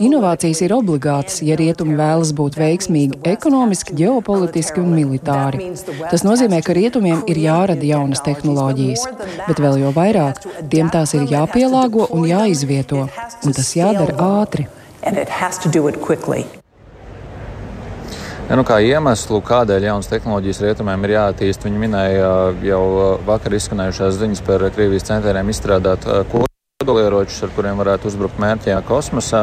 Inovācijas 0.00 0.60
ir 0.64 0.74
obligātas, 0.76 1.40
ja 1.44 1.56
rietumi 1.60 1.96
vēlas 1.98 2.32
būt 2.36 2.56
veiksmīgi 2.60 3.20
ekonomiski, 3.28 3.96
ģeopolitiski 4.00 4.84
un 4.84 4.92
militāri. 4.96 5.72
Tas 6.10 6.24
nozīmē, 6.24 6.60
ka 6.64 6.76
rietumiem 6.76 7.24
ir 7.28 7.42
jārada 7.44 7.84
jaunas 7.94 8.24
tehnoloģijas, 8.28 9.08
bet 9.48 9.64
vēl 9.64 9.82
jau 9.84 9.92
vairāk 9.96 10.44
tiem 10.68 10.92
tās 10.92 11.16
ir 11.16 11.28
jāpielāgo 11.32 12.08
un 12.12 12.28
jāizvieto, 12.28 13.08
un 13.44 13.56
tas 13.56 13.74
jādara 13.76 14.16
ātri. 14.42 14.68
Ja, 18.48 18.56
nu, 18.56 18.62
kā 18.64 18.78
iemeslu, 18.80 19.42
kādēļ 19.44 19.90
jaunas 19.90 20.06
tehnoloģijas 20.08 20.62
rietumiem 20.64 21.02
ir 21.04 21.12
jāattīst, 21.18 21.66
viņi 21.68 21.82
minēja 21.82 22.28
jau 22.64 22.84
vakar 23.28 23.58
izskanējušās 23.58 24.16
ziņas 24.22 24.40
par 24.46 24.64
Krievijas 24.72 25.04
centieniem 25.10 25.50
izstrādāt 25.52 26.06
kodolieročus, 26.88 27.42
ar 27.44 27.52
kuriem 27.52 27.76
varētu 27.76 28.08
uzbrukt 28.08 28.40
mērķijā 28.40 28.78
kosmosā. 28.88 29.42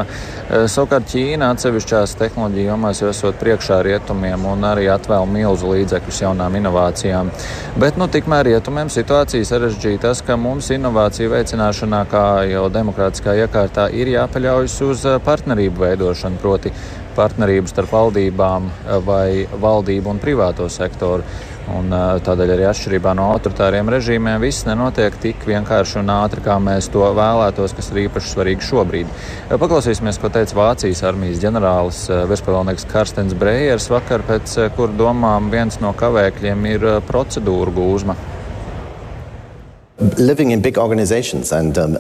Savukārt 0.49 1.05
Ķīna 1.11 1.51
atsevišķās 1.53 2.17
tehnoloģiju 2.17 2.71
jomās 2.71 3.03
jau 3.03 3.11
esot 3.13 3.37
priekšā 3.43 3.77
rietumiem 3.85 4.49
un 4.49 4.65
arī 4.71 4.89
atvēl 4.89 5.29
milzu 5.29 5.69
līdzekļus 5.75 6.23
jaunām 6.25 6.57
inovācijām. 6.63 7.29
Bet 7.77 8.01
nu, 8.01 8.09
tikmēr 8.09 8.49
rietumiem 8.49 8.89
situācija 8.89 9.45
sarežģīta 9.45 10.07
tas, 10.07 10.25
ka 10.25 10.33
mums 10.33 10.73
inovāciju 10.73 11.35
veicināšanā, 11.37 12.01
kā 12.09 12.25
jau 12.49 12.65
demokrātiskā 12.73 13.37
iekārtā, 13.45 13.91
ir 13.93 14.15
jāpaļaujas 14.17 14.81
uz 14.89 15.09
partnerību 15.29 15.85
veidošanu. 15.85 16.41
Proti, 16.41 16.73
partnerību 17.15 17.71
starp 17.71 17.91
valdībām 17.95 18.69
eh, 18.69 18.95
vai 19.05 19.27
valdību 19.61 20.11
un 20.13 20.21
privāto 20.21 20.67
sektoru. 20.71 21.23
Un, 21.65 21.89
eh, 21.89 22.19
tādēļ 22.25 22.53
arī 22.55 22.67
atšķirībā 22.69 23.15
no 23.17 23.31
autoritāriem 23.33 23.89
režīmiem 23.89 24.37
viss 24.43 24.67
nenotiek 24.67 25.17
tik 25.21 25.47
vienkārši 25.49 25.99
un 26.03 26.13
ātri, 26.13 26.43
kā 26.45 26.59
mēs 26.61 26.91
to 26.93 27.07
vēlētos, 27.17 27.73
kas 27.77 27.89
ir 27.91 28.03
īpaši 28.05 28.35
svarīgi 28.35 28.69
šobrīd. 28.69 29.09
Eh, 29.49 29.57
paklausīsimies, 29.57 30.21
ko 30.21 30.29
teica 30.29 30.59
Vācijas 30.59 31.03
armijas 31.09 31.41
ģenerālis 31.41 32.05
virspavēlnieks 32.29 32.87
Karstens 32.91 33.33
Brejers 33.33 33.89
vakar, 33.89 34.23
pēc 34.27 34.55
kur 34.77 34.93
domām 34.93 35.49
viens 35.53 35.81
no 35.81 35.93
kavēkļiem 35.97 36.71
ir 36.75 36.89
procedūru 37.09 37.73
gūzma. 37.75 38.34
And, 39.95 41.77
um, 41.79 41.93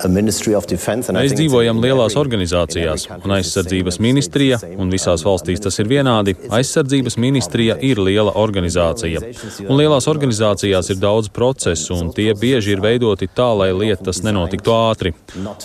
Mēs 1.15 1.31
dzīvojam 1.31 1.77
lielās 1.79 2.17
organizācijās, 2.19 3.05
un 3.23 3.33
aizsardzības 3.37 4.01
ministrija, 4.03 4.57
un 4.75 4.89
visās 4.91 5.23
valstīs 5.23 5.63
tas 5.63 5.79
ir 5.79 5.87
vienādi, 5.87 6.33
aizsardzības 6.51 7.15
ministrija 7.23 7.77
ir 7.79 8.01
liela 8.03 8.33
organizācija. 8.41 9.21
Un 9.69 9.79
lielās 9.79 10.09
organizācijās 10.11 10.91
ir 10.91 10.99
daudz 10.99 11.31
procesu, 11.31 11.95
un 11.95 12.11
tie 12.17 12.33
bieži 12.35 12.75
ir 12.75 12.83
veidoti 12.83 13.29
tā, 13.31 13.47
lai 13.55 13.69
lietas 13.71 14.19
nenotiktu 14.27 14.75
ātri. 14.75 15.13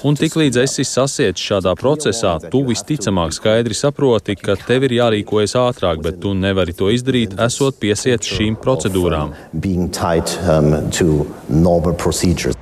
Un 0.06 0.14
tiklīdz 0.14 0.62
esi 0.62 0.86
sasiets 0.86 1.42
šādā 1.50 1.74
procesā, 1.82 2.36
tu 2.46 2.62
visticamāk 2.68 3.34
skaidri 3.34 3.74
saproti, 3.74 4.38
ka 4.38 4.54
tev 4.68 4.86
ir 4.86 5.00
jārīkojas 5.00 5.56
ātrāk, 5.64 6.06
bet 6.06 6.22
tu 6.22 6.36
nevari 6.38 6.78
to 6.78 6.94
izdarīt, 6.94 7.34
esot 7.42 7.82
piesiets 7.82 8.30
šīm 8.38 8.54
procedūrām 8.62 9.34
procedures. 12.20 12.56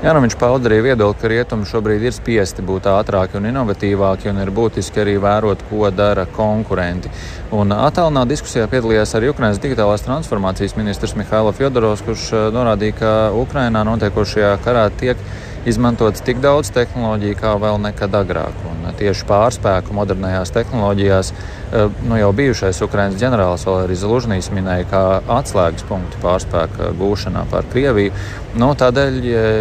Jā, 0.00 0.14
nu 0.16 0.22
viņš 0.24 0.34
pauda 0.40 0.70
arī 0.70 0.78
viedokli, 0.80 1.20
ka 1.20 1.28
rietumi 1.28 1.66
šobrīd 1.68 2.06
ir 2.08 2.14
spiesti 2.16 2.62
būt 2.64 2.86
ātrāki 2.88 3.36
un 3.36 3.50
inovatīvāki, 3.50 4.30
un 4.32 4.40
ir 4.40 4.48
būtiski 4.56 5.02
arī 5.02 5.18
vērot, 5.20 5.60
ko 5.68 5.90
dara 5.92 6.24
konkurenti. 6.24 7.12
Un 7.52 7.74
attālinā 7.76 8.24
diskusijā 8.24 8.64
piedalījās 8.72 9.12
arī 9.18 9.28
Ukrainas 9.34 9.60
digitālās 9.60 10.06
transformācijas 10.06 10.78
ministrs 10.80 11.12
Mihailo 11.20 11.52
Fjodorovs, 11.52 12.00
kurš 12.06 12.30
eh, 12.32 12.48
norādīja, 12.56 12.96
ka 12.96 13.12
Ukrainā 13.36 13.84
notiekošajā 13.84 14.56
karā 14.64 14.88
tiek 14.88 15.20
izmantots 15.68 16.24
tik 16.24 16.40
daudz 16.40 16.72
tehnoloģiju 16.72 17.36
kā 17.36 17.58
vēl 17.60 17.76
nekad 17.84 18.16
agrāk. 18.22 18.56
Un 18.72 18.88
tieši 18.96 19.28
pārspēku 19.28 19.92
modernajās 20.00 20.56
tehnoloģijās 20.56 21.34
eh, 21.36 21.59
nu, 22.02 22.16
jau 22.18 22.30
bijušais 22.34 22.80
Ukraiņas 22.82 23.18
ģenerālis 23.20 23.64
Valērijas 23.68 24.02
Lužnīs 24.10 24.50
minēja 24.54 24.86
kā 24.90 25.02
atslēgas 25.38 25.84
punktu 25.86 26.18
pārspēka 26.22 26.90
gūšanā 26.98 27.44
pār 27.50 27.68
Krieviju. 27.70 28.14
Nu, 28.58 28.72
tādēļ, 28.74 29.20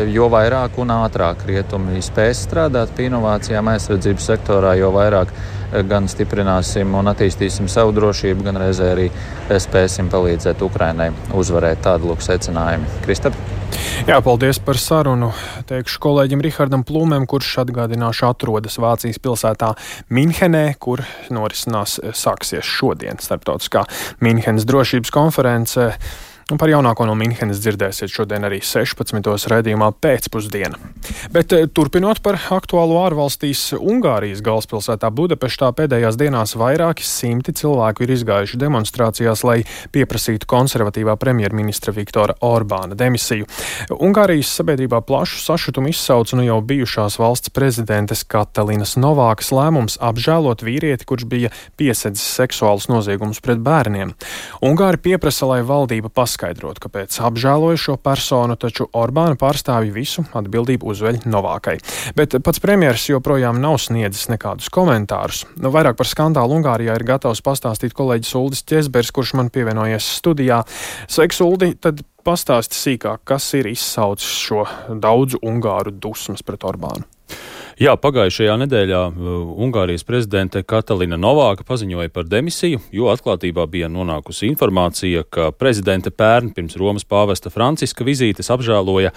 jo 0.10 0.30
vairāk 0.34 0.80
un 0.82 0.96
ātrāk 0.96 1.46
rietumi 1.50 2.02
spēs 2.06 2.42
strādāt 2.48 2.96
pie 2.98 3.10
inovācijām 3.12 3.70
aizsardzības 3.76 4.32
sektorā, 4.32 4.74
jo 4.80 4.90
vairāk 4.96 5.36
eh, 5.36 5.86
gan 5.86 6.10
stiprināsim 6.10 6.98
un 6.98 7.14
attīstīsim 7.14 7.70
savu 7.70 7.94
drošību, 8.00 8.50
gan 8.50 8.58
reizē 8.64 8.92
arī 8.96 9.08
spēsim 9.50 10.10
palīdzēt 10.10 10.66
Ukrainai 10.66 11.12
uzvarēt 11.38 11.86
tādu 11.86 12.10
lūk 12.10 12.26
secinājumu. 12.26 13.00
Kristap? 13.06 13.59
Jā, 14.08 14.22
paldies 14.24 14.62
par 14.64 14.78
sarunu. 14.80 15.28
Teikšu 15.68 16.00
kolēģim 16.00 16.40
Rihardam 16.46 16.86
Plūmēm, 16.88 17.26
kurš 17.28 17.58
atgādināšu 17.66 18.30
atrodas 18.30 18.80
Vācijas 18.80 19.20
pilsētā 19.20 19.74
Minhenē, 20.16 20.64
kur 20.80 21.04
norisinās 21.34 21.98
sāksies 22.16 22.64
šodien 22.64 23.20
starptautiskā 23.20 23.84
Minhenes 24.24 24.68
drošības 24.70 25.12
konference. 25.12 25.90
Un 26.50 26.58
par 26.58 26.72
jaunāko 26.72 27.06
no 27.06 27.14
Minhenes 27.14 27.60
dzirdēsiet 27.62 28.10
šodien 28.10 28.48
arī 28.48 28.58
16. 28.66 29.22
raidījumā 29.52 29.92
pēcpusdienā. 30.02 30.80
Bet 31.30 31.54
eh, 31.54 31.68
turpinot 31.70 32.24
par 32.26 32.40
aktuālo 32.56 32.96
ārvalstīs, 33.04 33.76
Ungārijas 33.78 34.42
galvaspilsētā 34.42 35.12
Budapeštā 35.14 35.70
pēdējās 35.78 36.18
dienās 36.18 36.56
vairāki 36.58 37.06
simti 37.06 37.54
cilvēku 37.54 38.02
ir 38.02 38.14
izgājuši 38.16 38.58
demonstrācijās, 38.64 39.44
lai 39.46 39.60
pieprasītu 39.94 40.50
konservatīvā 40.50 41.14
premjerministra 41.22 41.94
Viktora 41.94 42.34
Orbāna 42.42 42.98
demisiju. 42.98 43.46
Ungārijas 44.00 44.56
sabiedrībā 44.58 45.04
plašu 45.06 45.44
sašutumu 45.44 45.94
izsauca 45.94 46.40
nu 46.40 46.48
jau 46.48 46.58
bijušās 46.66 47.20
valsts 47.22 47.54
prezidentes 47.54 48.26
Katalinas 48.26 48.96
Novākas 48.98 49.54
lēmums 49.54 50.00
apžēlot 50.02 50.66
vīrieti, 50.66 51.06
kurš 51.14 51.30
bija 51.30 51.54
piesedzis 51.78 52.26
seksuālus 52.42 52.90
noziegumus 52.90 53.38
pret 53.46 53.62
bērniem. 53.62 54.18
Ungāri 54.66 55.06
pieprasa, 55.12 55.46
lai 55.54 55.62
valdība 55.62 56.10
paskaidro 56.10 56.39
paskaidrot, 56.40 56.80
kāpēc 56.80 57.18
apžēloja 57.20 57.78
šo 57.78 57.96
personu, 58.00 58.56
taču 58.56 58.88
Orbāna 58.96 59.36
pārstāvji 59.36 59.92
visu 59.92 60.24
atbildību 60.32 60.88
uzveļ 60.88 61.20
Novākai. 61.28 61.78
Bet 62.16 62.38
pats 62.44 62.64
premjeras 62.64 63.10
joprojām 63.10 63.60
nav 63.60 63.76
sniedzis 63.84 64.30
nekādus 64.32 64.72
komentārus. 64.72 65.44
Nu, 65.60 65.74
vairāk 65.74 66.00
par 66.00 66.08
skandālu 66.08 66.56
Ungārijā 66.60 66.96
ir 66.96 67.04
gatavs 67.08 67.44
pastāstīt 67.44 67.94
kolēģis 67.98 68.36
Uldis 68.40 68.64
Česbers, 68.64 69.12
kurš 69.12 69.36
man 69.36 69.52
pievienojies 69.52 70.08
studijā. 70.22 70.64
Sveiks, 71.12 71.44
Uldi! 71.44 71.74
Tad 71.76 72.06
pastāsti 72.24 72.78
sīkāk, 72.78 73.26
kas 73.28 73.52
ir 73.60 73.68
izsaucis 73.68 74.32
šo 74.40 74.64
daudzu 74.96 75.44
Ungāru 75.44 75.92
dusmas 75.92 76.46
pret 76.46 76.64
Orbānu. 76.64 77.19
Jā, 77.80 77.94
pagājušajā 77.96 78.58
nedēļā 78.60 79.02
uh, 79.08 79.28
Ungārijas 79.64 80.04
prezidente 80.04 80.60
Katalina 80.68 81.16
Novāka 81.16 81.64
paziņoja 81.64 82.12
par 82.12 82.26
demisiju, 82.28 82.82
jo 82.92 83.08
atklātībā 83.08 83.64
bija 83.72 83.88
nonākusi 83.88 84.50
informācija, 84.52 85.24
ka 85.24 85.54
prezidente 85.56 86.12
pērn 86.12 86.52
pirms 86.58 86.76
Romas 86.76 87.08
pāvesta 87.08 87.48
Franciska 87.54 88.04
vizītes 88.04 88.52
apžēloja 88.52 89.14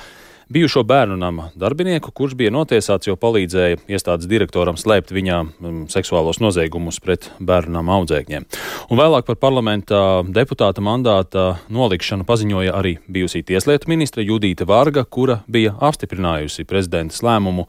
bijušo 0.53 0.85
bērnu 0.87 1.17
nama 1.19 1.49
darbinieku, 1.59 2.13
kurš 2.15 2.37
bija 2.39 2.53
notiesāts, 2.55 3.09
jo 3.11 3.17
palīdzēja 3.19 3.81
iestādes 3.91 4.31
direktoram 4.31 4.79
slēpt 4.79 5.11
viņā 5.11 5.41
um, 5.43 5.83
seksuālos 5.91 6.39
noziegumus 6.39 7.01
pret 7.03 7.33
bērnu 7.43 7.75
nama 7.81 7.99
audzēkņiem. 7.99 8.47
Un 8.95 9.03
vēlāk 9.03 9.27
par 9.27 9.41
parlamentā 9.43 10.05
deputāta 10.31 10.87
mandāta 10.87 11.49
nolikšanu 11.67 12.29
paziņoja 12.31 12.79
arī 12.79 12.95
bijusī 13.11 13.43
tieslietu 13.43 13.91
ministra 13.91 14.23
Judīta 14.23 14.71
Varga, 14.71 15.03
kura 15.03 15.41
bija 15.51 15.75
apstiprinājusi 15.83 16.69
prezidentes 16.71 17.27
lēmumu 17.27 17.67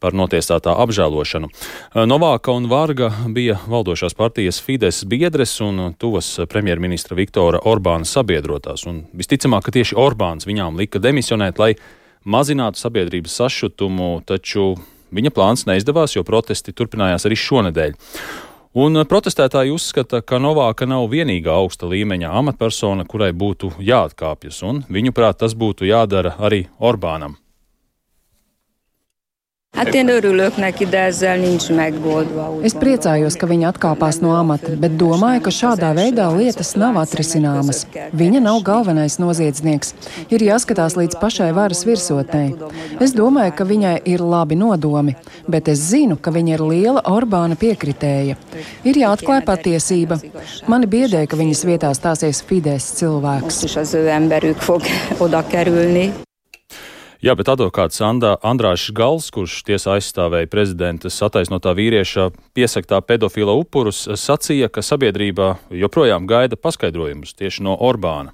par 0.00 0.16
notiesātā 0.16 0.74
apžēlošanu. 0.84 1.50
Eh, 1.50 2.04
Novāka 2.08 2.54
un 2.56 2.68
Vārga 2.72 3.12
bija 3.28 3.58
valdošās 3.68 4.16
partijas 4.16 4.60
Fides 4.64 5.04
biedres 5.04 5.60
un 5.60 5.94
tuvas 5.98 6.32
premjerministra 6.48 7.16
Viktora 7.16 7.60
Orbāna 7.60 8.08
sabiedrotās. 8.08 8.86
Un 8.88 9.04
visticamāk, 9.14 9.68
ka 9.68 9.76
tieši 9.76 9.98
Orbāns 10.00 10.48
viņām 10.48 10.78
lika 10.80 10.98
demisionēt, 10.98 11.58
lai 11.58 11.74
mazinātu 12.24 12.80
sabiedrības 12.80 13.36
sašutumu, 13.40 14.22
taču 14.26 14.74
viņa 15.12 15.32
plāns 15.34 15.66
neizdevās, 15.68 16.14
jo 16.16 16.24
protesti 16.26 16.72
turpinājās 16.72 17.26
arī 17.26 17.38
šonadēļ. 17.38 17.98
Un 18.80 19.02
protestētāji 19.02 19.72
uzskata, 19.74 20.20
ka 20.22 20.38
Novāka 20.38 20.86
nav 20.86 21.08
vienīgā 21.10 21.50
augsta 21.50 21.88
līmeņa 21.90 22.30
amatpersona, 22.38 23.02
kurai 23.02 23.32
būtu 23.34 23.72
jāatkāpjas, 23.82 24.62
un 24.62 24.84
viņuprāt 24.86 25.40
tas 25.42 25.56
būtu 25.58 25.88
jādara 25.90 26.36
arī 26.38 26.68
Orbānam. 26.78 27.34
Hát 29.80 29.94
én 29.94 30.08
örülök 30.08 30.56
neki, 30.56 30.86
de 30.86 30.98
ezzel 30.98 31.38
nincs 31.38 31.68
megoldva. 31.68 32.52
Es 32.62 32.74
priecājos, 32.76 33.32
ka 33.40 33.46
viņa 33.48 33.70
atkāpās 33.72 34.18
no 34.20 34.34
amata, 34.36 34.74
bet 34.76 34.98
domāju, 35.00 35.40
ka 35.46 35.52
šādā 35.56 35.94
veidā 35.96 36.26
lietas 36.34 36.74
nav 36.76 36.98
atrisināmas. 37.00 37.86
Viņa 38.12 38.42
nav 38.44 38.60
galvenais 38.66 39.16
noziedznieks. 39.22 39.94
Ir 40.28 40.44
jāskatās 40.44 40.98
līdz 41.00 41.16
pašai 41.22 41.48
varas 41.56 41.80
virsotnei. 41.88 42.52
Es 43.00 43.16
domāju, 43.16 43.56
ka 43.56 43.64
viņai 43.72 43.96
ir 44.04 44.20
labi 44.20 44.60
nodomi, 44.60 45.16
bet 45.48 45.72
es 45.72 45.80
zinu, 45.88 46.20
ka 46.20 46.28
viņa 46.34 46.58
ir 46.58 46.66
liela 46.66 47.00
Orbāna 47.08 47.56
piekritēja. 47.56 48.36
Ir 48.84 49.02
jāatklāj 49.06 49.46
patiesība. 49.48 50.20
Mani 50.68 50.86
biedē, 50.92 51.24
ka 51.24 51.40
viņas 51.40 51.64
vietā 51.64 51.94
stāsies 51.96 52.44
Fidesz 52.44 52.92
cilvēks. 53.00 53.64
Jā, 57.20 57.34
bet 57.36 57.50
advokāts 57.52 58.00
Andrāšs 58.00 58.94
Gals, 58.96 59.26
kurš 59.28 59.58
tiesā 59.68 59.98
aizstāvēja 59.98 60.48
prezidenta 60.48 61.10
sataisnotā 61.12 61.74
vīrieša 61.76 62.30
piesaktā 62.56 63.02
pedofila 63.04 63.52
upurus, 63.60 64.06
sacīja, 64.08 64.70
ka 64.72 64.80
sabiedrībā 64.80 65.50
joprojām 65.82 66.24
gaida 66.24 66.56
paskaidrojumus 66.56 67.36
tieši 67.36 67.66
no 67.68 67.76
Orbāna. 67.76 68.32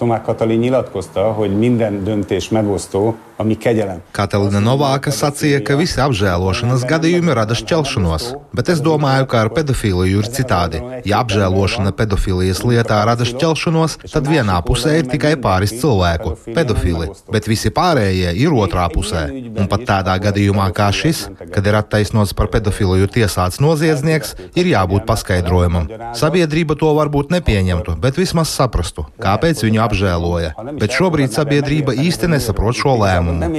Tomák 0.00 0.22
Katalin 0.22 0.58
nyilatkozta, 0.58 1.20
hogy 1.20 1.58
minden 1.58 2.04
döntés 2.04 2.48
megosztó, 2.48 3.16
ami 3.40 3.56
kegyelem. 3.56 4.02
Katalina 4.12 4.60
Novāka 4.60 5.08
sacīja, 5.08 5.62
ka 5.64 5.76
visi 5.80 5.96
apžēlošanas 6.04 6.84
gadījumi 6.84 7.32
rada 7.32 7.56
šķelšanos, 7.56 8.26
bet 8.52 8.68
es 8.68 8.82
domāju, 8.84 9.24
ka 9.32 9.40
ar 9.40 9.48
pedofīliju 9.56 10.20
ir 10.20 10.28
citādi. 10.28 10.82
Ja 11.08 11.22
apžēlošana 11.24 11.94
pedofīlijas 11.96 12.60
lietā 12.68 12.98
rada 13.08 13.24
šķelšanos, 13.24 13.96
tad 14.12 14.28
vienā 14.28 14.58
pusē 14.66 14.98
ir 15.00 15.08
tikai 15.08 15.34
pāris 15.40 15.72
cilvēku- 15.80 16.34
pedofili, 16.56 17.08
bet 17.32 17.48
visi 17.48 17.72
pārējie 17.72 18.34
ir 18.36 18.52
otrā 18.52 18.84
pusē. 18.92 19.24
Un 19.56 19.68
pat 19.72 19.88
tādā 19.88 20.18
gadījumā 20.20 20.68
kā 20.76 20.90
šis, 20.92 21.28
kad 21.52 21.66
ir 21.66 21.80
attaisnots 21.80 22.36
par 22.36 22.48
pedofīliju 22.52 23.08
tiesāts 23.08 23.60
noziedznieks, 23.60 24.34
ir 24.54 24.64
jābūt 24.74 25.06
paskaidrojumam. 25.08 25.88
Sabiedrība 26.12 26.76
to 26.76 26.92
varbūt 26.92 27.32
nepieņemtu, 27.32 27.96
bet 28.00 28.20
vismaz 28.20 28.48
saprastu, 28.52 29.06
kāpēc 29.18 29.64
viņu 29.64 29.80
apžēloja. 29.90 30.54
Bet 30.78 30.94
šobrīd 30.96 31.34
sabiedrība 31.34 31.98
īsti 31.98 32.30
nesaprot 32.30 32.78
šo 32.78 32.94
lēmumu. 33.02 33.50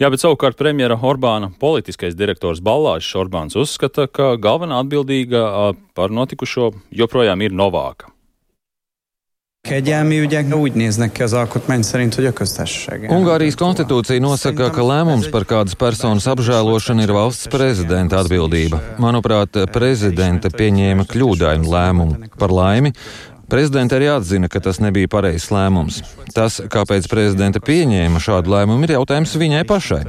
Jā, 0.00 0.08
bet 0.08 0.22
savukārt 0.22 0.56
premjera 0.56 0.96
Orbāna 0.96 1.50
politiskais 1.60 2.14
direktors 2.16 2.62
Ballāšs 2.64 3.12
Orbāns 3.20 3.58
uzskata, 3.60 4.06
ka 4.08 4.36
galvenā 4.40 4.78
atbildīga 4.80 5.42
par 5.92 6.14
notikušo 6.16 6.70
joprojām 7.02 7.44
ir 7.44 7.52
Novāka. 7.52 8.08
Kegyelmi 9.68 10.18
ügyek 10.20 10.54
úgy 10.54 10.72
néznek 10.72 11.12
ki 11.12 11.22
az 11.22 11.32
alkotmány 11.32 11.82
szerint, 11.82 12.14
hogy 12.14 12.24
a 12.24 12.32
köztársaság. 12.32 13.10
Ungārijas 13.10 13.54
konstitūcija 13.60 14.20
nosaka, 14.20 14.70
ka 14.72 14.80
lēmums 14.80 15.28
par 15.28 15.44
kādas 15.44 15.76
personas 15.76 16.24
apžēlošanu 16.24 17.04
ir 17.04 17.12
valsts 17.12 17.44
prezidenta 17.52 18.22
atbildība. 18.24 18.80
Manuprāt, 18.96 19.60
prezidenta 19.68 20.48
pieņēma 20.48 21.04
kļūdainu 21.04 21.68
lēmumu. 21.68 22.32
Par 22.40 22.48
laimi, 22.48 22.94
Prezidenta 23.50 23.98
arī 23.98 24.06
atzina, 24.12 24.48
ka 24.48 24.60
tas 24.62 24.78
nebija 24.82 25.08
pareizs 25.10 25.50
lēmums. 25.50 26.00
Tas, 26.34 26.60
kāpēc 26.70 27.08
prezidenta 27.10 27.58
pieņēma 27.64 28.22
šādu 28.22 28.52
lēmumu, 28.54 28.86
ir 28.86 28.94
jautājums 28.94 29.34
viņai 29.40 29.64
pašai. 29.68 30.02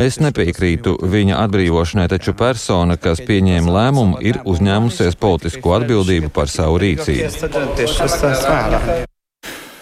Es 0.00 0.16
nepiekrītu 0.24 0.96
viņa 1.04 1.42
atbrīvošanai, 1.44 2.08
taču 2.08 2.32
persona, 2.38 2.96
kas 2.96 3.20
pieņēma 3.28 3.76
lēmumu, 3.76 4.22
ir 4.24 4.40
uzņēmusies 4.48 5.20
politisko 5.20 5.76
atbildību 5.82 6.32
par 6.32 6.48
savu 6.52 6.80
rīcību. 6.80 7.28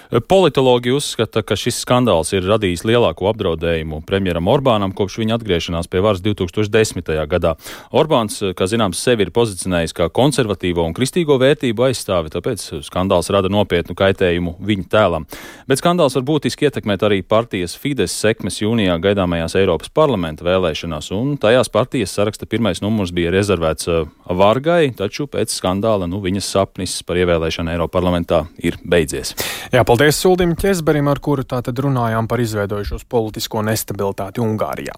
Politologi 0.06 0.92
uzskata, 0.94 1.42
ka 1.42 1.56
šis 1.58 1.80
skandāls 1.82 2.30
ir 2.36 2.44
radījis 2.46 2.84
lielāko 2.86 3.26
apdraudējumu 3.32 4.04
premjeram 4.06 4.46
Orbānam 4.46 4.92
kopš 4.94 5.16
viņa 5.18 5.34
atgriešanās 5.40 5.88
pie 5.90 5.98
varas 6.04 6.20
2010. 6.22 7.10
gadā. 7.26 7.56
Orbāns, 7.90 8.38
kā 8.54 8.68
zināms, 8.70 9.00
sevi 9.02 9.26
ir 9.26 9.32
pozicionējis 9.34 9.96
kā 9.98 10.06
konservatīvo 10.14 10.84
un 10.86 10.94
kristīgo 10.94 11.40
vērtību 11.42 11.88
aizstāvi, 11.88 12.30
tāpēc 12.36 12.62
skandāls 12.86 13.32
rada 13.34 13.50
nopietnu 13.50 13.96
kaitējumu 13.98 14.54
viņa 14.68 14.86
tēlam. 14.92 15.26
Bet 15.66 15.82
skandāls 15.82 16.14
var 16.20 16.26
būtiski 16.30 16.68
ietekmēt 16.68 17.02
arī 17.08 17.18
partijas 17.26 17.74
Fides 17.74 18.14
sekmes 18.14 18.60
jūnijā 18.62 18.94
gaidāmajās 19.02 19.58
Eiropas 19.58 19.90
parlamenta 19.90 20.46
vēlēšanās, 20.46 21.10
un 21.18 21.34
tajās 21.42 21.72
partijas 21.74 22.14
saraksta 22.14 22.46
pirmais 22.46 22.78
numurs 22.84 23.10
bija 23.10 23.34
rezervēts 23.34 23.90
uh, 23.90 24.06
Vargai, 24.30 24.94
taču 24.94 25.26
pēc 25.30 25.50
skandāla 25.50 26.06
nu, 26.06 26.22
viņas 26.22 26.54
sapnis 26.54 27.00
par 27.02 27.18
ievēlēšanu 27.24 27.74
Eiropas 27.74 27.96
parlamentā 27.98 28.44
ir 28.62 28.78
beidzies. 28.86 29.34
Jā, 29.74 29.82
Paldies 29.82 29.95
Suldim 29.96 30.50
Česberim, 30.60 31.06
ar 31.08 31.20
kuru 31.24 31.40
tātad 31.48 31.78
runājām 31.80 32.26
par 32.28 32.40
izveidojušos 32.44 33.06
politisko 33.08 33.62
nestabilitāti 33.64 34.42
Ungārijā. 34.44 34.92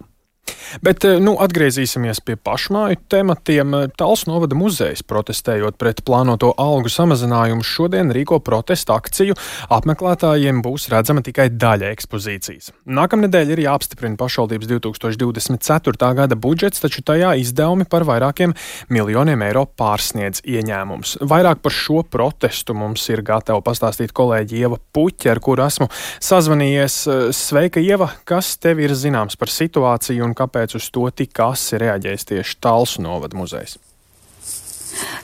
Bet 0.85 1.05
eh, 1.07 1.17
nu, 1.23 1.35
atgriezīsimies 1.41 2.21
pie 2.25 2.35
pašmāju 2.39 2.99
tematiem. 3.11 3.75
Tāls 3.99 4.25
novada 4.29 4.57
muzejs, 4.57 5.03
protestējot 5.07 5.77
pret 5.81 6.03
plānoto 6.07 6.51
algu 6.59 6.91
samazinājumu, 6.91 7.65
šodien 7.65 8.13
rīko 8.15 8.39
protestu 8.45 8.93
akciju. 8.95 9.37
Apmeklētājiem 9.73 10.61
būs 10.65 10.89
redzama 10.93 11.23
tikai 11.25 11.49
daļa 11.53 11.91
ekspozīcijas. 11.95 12.71
Nākamnedēļ 12.99 13.53
ir 13.55 13.63
jāapstiprina 13.65 14.19
pašvaldības 14.19 14.69
2024. 14.71 16.11
gada 16.19 16.37
budžets, 16.39 16.81
taču 16.83 17.03
tajā 17.05 17.35
izdevumi 17.41 17.87
par 17.89 18.05
vairākiem 18.07 18.55
miljoniem 18.93 19.43
eiro 19.47 19.65
pārsniedz 19.79 20.43
ieņēmums. 20.47 21.17
Vairāk 21.29 21.63
par 21.63 21.75
šo 21.75 22.03
protestu 22.07 22.75
mums 22.77 23.05
ir 23.11 23.23
gatava 23.25 23.61
pastāstīt 23.65 24.13
kolēģi 24.15 24.63
Ieva 24.63 24.79
Puķa, 24.95 25.33
ar 25.33 25.43
kuru 25.43 25.65
esmu 25.65 25.89
sazvanījies. 26.23 27.01
Sveika, 27.35 27.81
Ieva! 27.83 28.11
Kas 28.27 28.55
tev 28.61 28.81
ir 28.83 28.93
zināms 28.97 29.37
par 29.39 29.51
situāciju 29.53 30.25
un 30.25 30.35
kāpēc 30.39 30.77
uz 30.79 30.89
to 30.95 31.05
tik 31.11 31.43
asi 31.43 31.79
reaģējis 31.81 32.27
tieši 32.31 32.59
Talsu 32.63 33.03
novada 33.05 33.37
muzejs? 33.39 33.77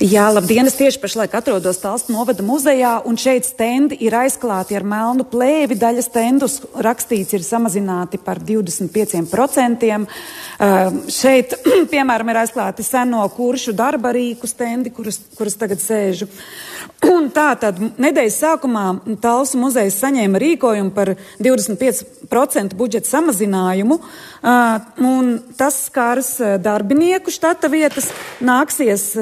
Jā, 0.04 0.26
labdien! 0.30 0.68
Es 0.68 0.76
tieši 0.76 1.00
pašlaik 1.02 1.34
atrodos 1.40 1.80
Talstu 1.82 2.14
novada 2.14 2.44
muzejā, 2.46 2.98
un 3.08 3.16
šeit 3.20 3.48
stendi 3.48 3.98
ir 4.04 4.14
aizklāti 4.20 4.76
ar 4.78 4.84
melnu 4.86 5.26
plēvi. 5.32 5.78
Daļa 5.80 6.04
stendus 6.04 6.58
rakstīts 6.84 7.34
ir 7.38 7.46
samazināti 7.46 8.20
par 8.22 8.42
25%. 8.44 9.88
Uh, 9.96 11.00
šeit, 11.12 11.56
piemēram, 11.94 12.32
ir 12.32 12.42
aizklāti 12.44 12.86
seno 12.86 13.24
kuršu 13.34 13.74
darba 13.76 14.12
rīku 14.16 14.50
stendi, 14.52 14.92
kurus, 14.94 15.22
kurus 15.40 15.58
tagad 15.60 15.82
sēžu. 15.84 16.28
Un 17.16 17.32
tā 17.34 17.48
tad 17.60 17.80
nedēļas 17.80 18.38
sākumā 18.44 18.86
Talsu 19.24 19.60
muzejs 19.62 19.98
saņēma 20.04 20.42
rīkojumu 20.42 20.94
par 20.96 21.16
25% 21.40 22.78
budžeta 22.78 23.10
samazinājumu, 23.16 23.98
uh, 23.98 24.94
un 25.02 25.36
tas 25.58 25.86
skars 25.88 26.36
darbinieku 26.62 27.34
štata 27.34 27.72
vietas 27.72 28.12
nāksies 28.44 29.14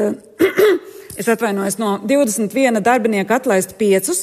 es 1.20 1.30
atvainojos, 1.30 1.78
no 1.82 1.98
21 2.10 2.82
darbinieka 2.84 3.38
atlaist 3.40 3.76
5, 3.80 4.16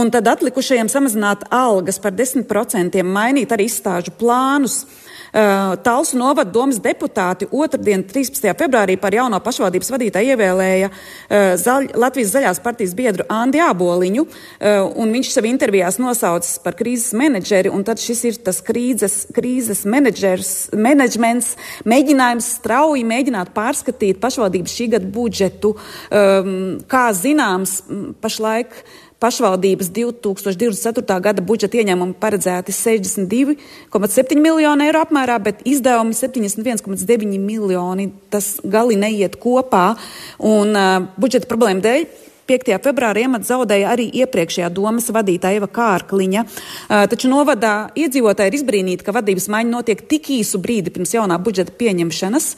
un 0.00 0.12
tad 0.14 0.28
atlikušajiem 0.32 0.90
samazināt 0.92 1.44
algas 1.54 2.00
par 2.02 2.16
10%, 2.16 3.02
mainīt 3.04 3.52
arī 3.54 3.68
izstāžu 3.68 4.14
plānus. 4.18 4.82
Uh, 5.28 5.76
Talsu 5.84 6.16
novada 6.16 6.48
domas 6.50 6.78
deputāti 6.80 7.44
otrdien, 7.52 8.00
13. 8.06 8.46
februārī 8.56 8.96
par 9.00 9.12
jauno 9.12 9.36
pašvaldības 9.44 9.90
vadītāju 9.92 10.32
ievēlēja 10.32 10.88
uh, 10.88 11.52
zaļ, 11.60 11.90
Latvijas 12.00 12.32
zaļās 12.32 12.60
partijas 12.64 12.94
biedru 12.96 13.26
Andi 13.32 13.60
Āboliņu, 13.60 14.24
uh, 14.24 14.86
un 14.96 15.12
viņš 15.12 15.32
sev 15.34 15.48
intervijās 15.50 16.00
nosaucis 16.00 16.56
par 16.64 16.78
krīzes 16.78 17.12
menedžeri, 17.18 17.68
un 17.68 17.84
tad 17.84 18.00
šis 18.00 18.24
ir 18.30 18.38
tas 18.46 18.62
krīzes, 18.64 19.18
krīzes 19.36 19.84
menedžments, 19.88 21.50
mēģinājums 21.84 22.48
strauji 22.58 23.04
mēģināt 23.08 23.52
pārskatīt 23.56 24.22
pašvaldības 24.22 24.78
šī 24.80 24.88
gada 24.96 25.12
budžetu. 25.12 25.74
Um, 26.08 26.56
kā 26.88 27.08
zināms, 27.16 27.82
pašlaik 28.22 28.72
pašvaldības 29.22 29.90
2024. 29.94 31.18
gada 31.24 31.42
budžeta 31.42 31.80
ieņēmumi 31.80 32.16
paredzēti 32.22 32.74
62,7 32.74 34.38
miljoni 34.42 34.86
eiro 34.86 35.02
apmērā, 35.02 35.40
bet 35.42 35.64
izdevumi 35.68 36.14
71,9 36.14 37.38
miljoni. 37.42 38.10
Tas 38.30 38.56
gali 38.64 38.96
neiet 38.98 39.36
kopā, 39.42 39.92
un 40.38 40.74
uh, 40.74 41.10
budžeta 41.18 41.50
problēma 41.50 41.84
dēļ 41.84 42.08
5. 42.48 42.70
februārī 42.80 43.26
iemats 43.26 43.50
zaudēja 43.50 43.90
arī 43.92 44.06
iepriekšējā 44.22 44.70
domas 44.72 45.10
vadītāja 45.12 45.60
Eva 45.60 45.68
Kārkliņa. 45.68 46.44
Taču 47.12 47.28
novadā 47.28 47.90
iedzīvotāji 47.98 48.52
ir 48.52 48.56
izbrīnīti, 48.56 49.04
ka 49.04 49.12
vadības 49.12 49.50
maiņa 49.52 49.74
notiek 49.74 50.04
tik 50.08 50.30
īsu 50.38 50.60
brīdi 50.64 50.94
pirms 50.94 51.12
jaunā 51.18 51.36
budžeta 51.44 51.74
pieņemšanas. 51.76 52.54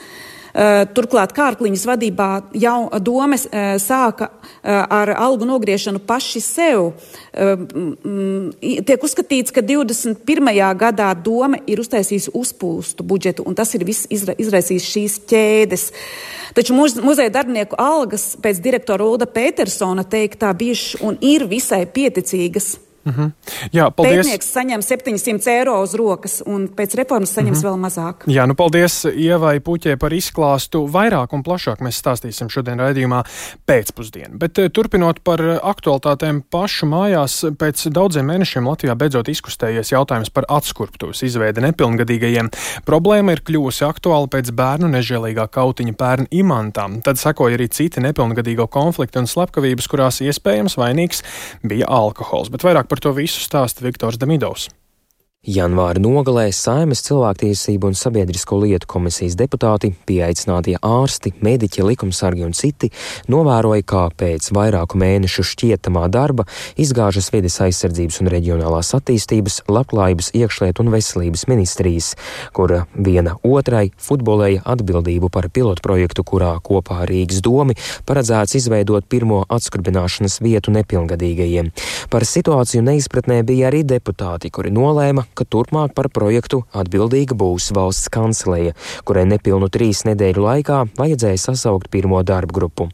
Eh, 0.51 0.85
turklāt 0.97 1.31
Kārkliņas 1.37 1.85
vadībā 1.87 2.29
jau 2.59 2.89
domes 2.99 3.47
eh, 3.47 3.77
sāka 3.79 4.31
eh, 4.31 4.75
ar 4.75 5.13
algu 5.15 5.47
nogriešanu 5.47 6.03
paši 6.03 6.43
sev. 6.43 6.91
Tiek 7.31 9.05
uzskatīts, 9.07 9.55
ka 9.55 9.63
21. 9.63 10.51
gadā 10.81 11.13
doma 11.15 11.61
ir 11.71 11.79
uztaisījusi 11.83 12.35
uzpūstu 12.35 13.07
budžetu, 13.07 13.47
un 13.47 13.55
tas 13.55 13.71
ir 13.79 13.87
viss 13.87 14.09
izra 14.11 14.35
izraisījis 14.35 14.91
šīs 14.91 15.19
ķēdes. 15.31 15.87
Taču 16.59 16.75
muzeja 16.75 17.31
darbinieku 17.31 17.79
algas 17.79 18.33
pēc 18.43 18.59
direktora 18.65 19.07
Ulda 19.07 19.31
Petersona 19.31 20.03
teiktā 20.03 20.51
bijušas 20.51 20.99
un 21.07 21.21
ir 21.23 21.47
visai 21.51 21.85
pieticīgas. 21.87 22.75
Mm 23.05 23.13
-hmm. 23.13 23.31
Jā, 23.73 23.91
paldies. 23.91 24.27
Pētnieks 24.27 24.49
saņem 24.53 24.83
700 24.83 25.49
eiro 25.49 25.83
uz 25.83 25.95
rokas, 25.95 26.43
un 26.47 26.69
pēc 26.69 26.97
reformas 26.97 27.33
saņems 27.33 27.63
mm 27.63 27.69
-hmm. 27.69 27.71
vēl 27.71 27.79
mazāk. 27.87 28.15
Jā, 28.27 28.47
nu 28.47 28.55
paldies 28.55 29.05
Ievai 29.05 29.61
Puķē 29.61 29.97
par 29.97 30.13
izklāstu. 30.13 30.85
Vairāk 30.89 31.33
un 31.33 31.43
plašāk 31.43 31.81
mēs 31.81 31.97
stāstīsim 32.03 32.49
šodien 32.49 32.79
raidījumā 32.79 33.23
pēcpusdienu. 33.67 34.39
Bet 34.39 34.59
eh, 34.59 34.69
turpinot 34.69 35.21
par 35.25 35.41
aktualitātēm 35.41 36.43
pašu 36.51 36.87
mājās, 36.87 37.45
pēc 37.59 37.89
daudziem 37.89 38.27
mēnešiem 38.27 38.69
Latvijā 38.69 38.95
beidzot 38.95 39.29
izkustējies 39.29 39.93
jautājums 39.93 40.31
par 40.31 40.45
atskurptuvas 40.49 41.23
izveidi 41.23 41.61
nepilngadīgajiem. 41.61 42.51
Problēma 42.85 43.33
ir 43.33 43.41
kļuvusi 43.41 43.85
aktuāla 43.89 44.29
pēc 44.29 44.53
bērnu 44.53 44.89
nežēlīgā 44.89 45.49
kautiņa 45.49 45.95
pērn 45.95 46.27
imantām. 46.31 47.01
Tad 47.03 47.17
sekoja 47.17 47.55
arī 47.57 47.69
citi 47.69 48.01
nepilngadīgo 48.01 48.67
konflikti 48.67 49.19
un 49.19 49.27
slepkavības, 49.27 49.89
kurās 49.89 50.21
iespējams 50.21 50.77
vainīgs 50.77 51.23
bija 51.63 51.89
alkohols. 51.89 52.51
Bet 52.53 52.65
vairāk 52.67 52.90
par 52.91 53.03
to 53.03 53.15
visu 53.15 53.39
stāsta 53.45 53.87
Viktors 53.87 54.19
Demidovs. 54.19 54.69
Janvāra 55.49 55.97
nogalē 55.97 56.51
Saimas 56.53 57.01
cilvēktiesību 57.07 57.89
un 57.89 57.95
sabiedrisko 57.97 58.59
lietu 58.61 58.85
komisijas 58.93 59.39
deputāti, 59.41 59.89
pieaicinātie 60.05 60.75
ārsti, 60.85 61.33
mediķi, 61.41 61.81
likumsargi 61.81 62.45
un 62.45 62.53
citi 62.53 62.91
novēroja, 63.33 63.87
kā 63.89 64.03
pēc 64.21 64.51
vairāku 64.53 65.01
mēnešu 65.01 65.47
šķietamā 65.49 66.11
darba 66.13 66.45
izgāžas 66.77 67.31
vides 67.33 67.57
aizsardzības 67.65 68.21
un 68.21 68.29
reģionālās 68.35 68.93
attīstības, 68.99 69.63
labklājības, 69.73 70.29
iekšlietu 70.43 70.85
un 70.85 70.93
veselības 70.93 71.47
ministrijas, 71.49 72.11
kura 72.53 72.83
viena 72.93 73.39
otrai 73.41 73.87
futbolēja 73.97 74.61
atbildību 74.77 75.33
par 75.33 75.49
pilotu 75.49 75.81
projektu, 75.89 76.21
kurā 76.35 76.53
kopā 76.61 77.07
Rīgas 77.09 77.41
domi 77.41 77.79
paredzēts 78.05 78.59
izveidot 78.61 79.09
pirmo 79.09 79.41
atskrbināšanas 79.49 80.43
vietu 80.45 80.77
nepilngadīgajiem. 80.77 81.73
Par 82.13 82.29
situāciju 82.29 82.85
neizpratnē 82.93 83.41
bija 83.49 83.73
arī 83.73 83.87
deputāti, 83.89 84.53
kuri 84.53 84.77
nolēma, 84.77 85.30
ka 85.35 85.47
turpmāk 85.49 85.95
par 85.97 86.11
projektu 86.13 86.63
atbildīga 86.77 87.37
būs 87.39 87.71
valsts 87.77 88.11
kanceleja, 88.13 88.75
kurai 89.09 89.27
nepilnu 89.31 89.71
trīs 89.73 90.05
nedēļu 90.09 90.47
laikā 90.47 90.83
vajadzēja 90.99 91.41
sasaukt 91.49 91.91
pirmo 91.93 92.23
darbu 92.27 92.57
grupu. 92.61 92.89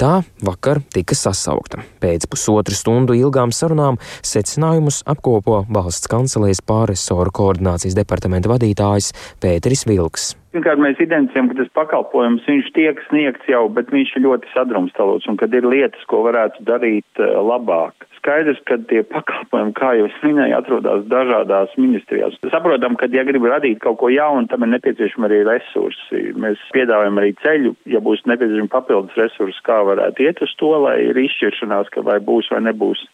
Tā 0.00 0.22
vakar 0.42 0.82
tika 0.94 1.16
sasaukta. 1.18 1.82
Pēc 2.02 2.28
pusotru 2.30 2.76
stundu 2.76 3.16
ilgām 3.18 3.54
sarunām 3.54 4.00
secinājumus 4.20 5.02
apkopo 5.06 5.64
valsts 5.70 6.10
kancelejas 6.10 6.64
pārresoru 6.66 7.34
koordinācijas 7.34 7.98
departamenta 7.98 8.52
vadītājs 8.52 9.12
Pēteris 9.42 9.86
Vilks. 9.88 10.32
Pirmkārt, 10.52 10.80
mēs 10.84 10.98
identificējam, 11.00 11.46
ka 11.48 11.54
tas 11.62 11.70
pakalpojums 11.78 12.44
viņš 12.44 12.66
tiek 12.76 12.98
sniegts 13.06 13.48
jau, 13.48 13.62
bet 13.72 13.88
viņš 13.92 14.10
ir 14.18 14.24
ļoti 14.26 14.50
sadrumstalots 14.52 15.28
un 15.30 15.38
kad 15.40 15.54
ir 15.56 15.64
lietas, 15.64 16.02
ko 16.10 16.20
varētu 16.26 16.66
darīt 16.68 17.22
uh, 17.22 17.38
labāk. 17.40 18.04
Skaidrs, 18.18 18.60
ka 18.68 18.76
tie 18.90 19.00
pakalpojumi, 19.08 19.72
kā 19.78 19.94
jau 19.96 20.10
es 20.10 20.18
minēju, 20.20 20.58
atrodas 20.58 21.06
dažādās 21.08 21.72
ministrijās. 21.80 22.36
Saprotam, 22.52 22.98
ka, 23.00 23.08
ja 23.16 23.24
grib 23.24 23.48
radīt 23.48 23.80
kaut 23.80 23.96
ko 24.02 24.12
jaunu, 24.12 24.44
tam 24.52 24.66
ir 24.66 24.74
nepieciešami 24.74 25.30
arī 25.30 25.40
resursi. 25.48 26.20
Mēs 26.44 26.60
piedāvājam 26.76 27.22
arī 27.22 27.32
ceļu, 27.40 27.72
ja 27.96 28.04
būs 28.04 28.26
nepieciešami 28.28 28.70
papildus 28.76 29.16
resursi, 29.18 29.64
kā 29.64 29.80
varētu 29.88 30.28
iet 30.28 30.44
uz 30.44 30.52
to, 30.60 30.74
lai 30.84 30.98
ir 31.08 31.22
izšķiršanās, 31.24 31.88
ka 31.96 32.04
vai 32.04 32.20
būs 32.20 32.52
vai 32.52 32.60
nebūs 32.68 33.06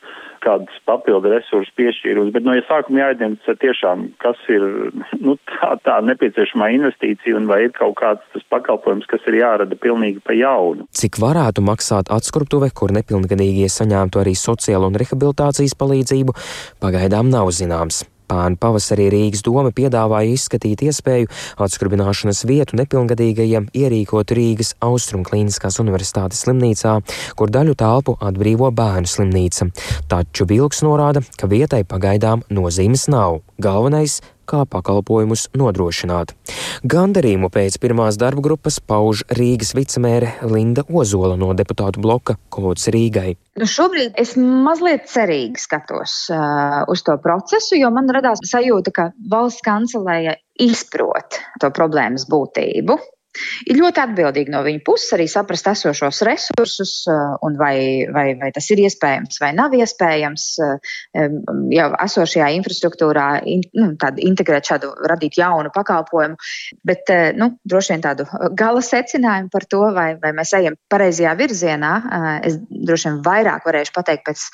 kādas 0.49 0.81
papildu 0.89 1.33
resursu 1.33 1.73
piešķīrums, 1.79 2.33
bet 2.35 2.47
no 2.47 2.57
ja 2.57 2.65
sākuma 2.69 3.05
jāidentificē 3.05 3.57
tiešām, 3.63 4.09
kas 4.23 4.41
ir 4.53 4.65
nu, 5.21 5.37
tā, 5.53 5.75
tā 5.85 5.99
nepieciešamā 6.09 6.71
investīcija 6.79 7.39
un 7.39 7.49
vai 7.51 7.65
ir 7.67 7.75
kaut 7.77 7.99
kāds 8.01 8.25
tas 8.35 8.45
pakalpojums, 8.53 9.09
kas 9.11 9.25
ir 9.31 9.41
jārada 9.43 9.79
pilnīgi 9.79 10.23
pa 10.25 10.37
jaunu. 10.37 10.89
Cik 10.99 11.21
varētu 11.23 11.65
maksāt 11.69 12.13
atskruptuve, 12.15 12.73
kur 12.75 12.95
nepilngadīgie 12.97 13.71
saņemtu 13.73 14.23
arī 14.25 14.37
sociālo 14.39 14.91
un 14.91 15.01
rehabilitācijas 15.01 15.77
palīdzību, 15.79 16.37
pagaidām 16.85 17.33
nav 17.33 17.53
zināms. 17.55 18.07
Pērn 18.29 18.59
pavasarī 18.61 19.09
Rīgas 19.13 19.43
doma 19.47 19.73
piedāvāja 19.75 20.35
izskatīt 20.37 20.85
iespēju 20.89 21.31
atskrbināšanas 21.65 22.45
vietu 22.49 22.79
nepilngadīgajiem 22.81 23.71
ierīkot 23.73 24.35
Rīgas 24.37 24.75
Austrum 24.85 25.25
Kliniskās 25.27 25.81
universitātes 25.83 26.45
slimnīcā, 26.45 26.99
kur 27.39 27.53
daļu 27.55 27.77
telpu 27.79 28.19
atbrīvo 28.21 28.71
bērnu 28.77 29.09
slimnīca. 29.09 29.71
Taču 30.13 30.49
Vilks 30.49 30.85
norāda, 30.87 31.25
ka 31.41 31.49
vietai 31.51 31.85
pagaidām 31.89 32.45
nozīmes 32.53 33.09
nav. 33.13 33.41
Galvenais 33.63 34.21
kā 34.49 34.65
pakalpojumus 34.71 35.49
nodrošināt. 35.59 36.33
Gandarījumu 36.89 37.51
pēc 37.53 37.79
pirmās 37.83 38.19
darba 38.21 38.45
grupas 38.45 38.79
pauž 38.81 39.25
Rīgas 39.39 39.75
vicemēre 39.77 40.35
Linda 40.49 40.87
Ozola 40.89 41.37
no 41.41 41.53
deputātu 41.59 42.03
bloka 42.05 42.39
Kods 42.55 42.89
Rīgai. 42.95 43.37
Nu 43.59 43.67
šobrīd 43.69 44.19
es 44.21 44.37
mazliet 44.39 45.09
cerīgi 45.11 45.61
skatos 45.61 46.17
uh, 46.33 46.85
uz 46.91 47.03
to 47.07 47.19
procesu, 47.23 47.77
jo 47.81 47.91
man 47.95 48.11
radās 48.15 48.43
sajūta, 48.47 48.95
ka 48.95 49.11
valsts 49.31 49.65
kancelēja 49.67 50.39
izprot 50.63 51.41
to 51.63 51.71
problēmas 51.75 52.27
būtību 52.31 52.99
ir 53.67 53.81
ļoti 53.81 54.03
atbildīgi 54.05 54.53
no 54.55 54.63
viņa 54.67 54.83
puses 54.87 55.15
arī 55.17 55.29
saprast 55.31 55.69
esošos 55.71 56.23
resursus 56.29 56.95
uh, 57.11 57.37
un 57.45 57.59
vai, 57.61 58.07
vai, 58.15 58.33
vai 58.41 58.51
tas 58.55 58.69
ir 58.73 58.83
iespējams 58.85 59.41
vai 59.43 59.53
nav 59.57 59.75
iespējams 59.77 60.47
uh, 60.65 60.95
jau 61.75 61.89
esošajā 62.07 62.51
infrastruktūrā 62.59 63.29
in, 63.49 63.65
nu, 63.79 63.91
integrēt 64.29 64.73
šādu, 64.73 64.93
radīt 65.09 65.39
jaunu 65.41 65.73
pakalpojumu. 65.75 66.39
Bet 66.87 67.13
uh, 67.15 67.31
nu, 67.39 67.53
droši 67.69 67.95
vien 67.95 68.05
tādu 68.05 68.27
gala 68.59 68.83
secinājumu 68.85 69.53
par 69.53 69.67
to, 69.71 69.83
vai, 69.95 70.11
vai 70.21 70.33
mēs 70.37 70.53
ejam 70.59 70.77
pareizajā 70.91 71.35
virzienā, 71.39 71.93
es 72.47 72.59
droši 72.69 73.09
vien 73.09 73.21
vairāk 73.25 73.67
varēšu 73.69 73.95
pateikt 73.95 74.27
pēc 74.29 74.45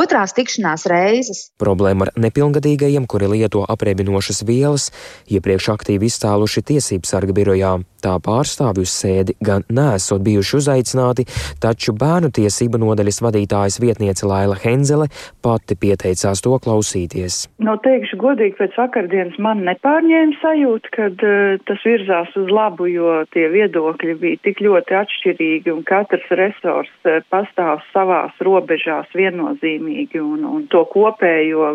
otrās 0.00 0.34
tikšanās 0.36 0.86
reizes. 0.90 1.42
Problēma 1.60 2.08
ar 2.08 2.12
nepilngadīgajiem, 2.20 3.06
kuri 3.10 3.30
lieto 3.34 3.64
apreibinošas 3.68 4.42
vielas, 4.48 4.90
iepriekš 5.30 5.70
aktīvi 5.74 6.10
izcēluši 6.10 6.64
tiesības 6.72 7.14
sarga 7.14 7.36
birojā. 7.36 7.76
Tā 8.00 8.16
pārstāvju 8.30 8.86
sēdi 8.86 9.36
gan 9.44 9.66
nesot 9.74 10.22
bijuši 10.26 10.56
uzaicināti, 10.60 11.26
taču 11.62 11.94
bērnu 11.98 12.30
tiesību 12.38 12.80
nodaļas 12.84 13.20
vadītājas 13.26 13.80
vietniece 13.82 14.28
Laila 14.30 14.58
Henzele 14.62 15.08
pati 15.44 15.76
pieteicās 15.80 16.42
to 16.44 16.56
klausīties. 16.62 17.42
No 17.62 17.76
teikšu 17.82 18.18
godīgi, 18.20 18.56
pēc 18.60 18.76
vakardienas 18.78 19.38
man 19.42 19.64
nepārņēma 19.68 20.38
sajūta, 20.42 20.92
kad 20.96 21.24
uh, 21.26 21.56
tas 21.68 21.86
virzās 21.86 22.34
uz 22.38 22.50
labu, 22.52 22.88
jo 22.90 23.20
tie 23.34 23.48
viedokļi 23.52 24.16
bija 24.20 24.42
tik 24.46 24.62
ļoti 24.64 24.98
atšķirīgi 25.00 25.74
un 25.74 25.82
katrs 25.88 26.28
resurs 26.40 26.92
uh, 27.08 27.20
pastāv 27.32 27.84
savās 27.94 28.36
robežās 28.44 29.10
viennozīmīgi 29.16 30.22
un, 30.22 30.44
un 30.46 30.68
to 30.72 30.84
kopējo 30.92 31.72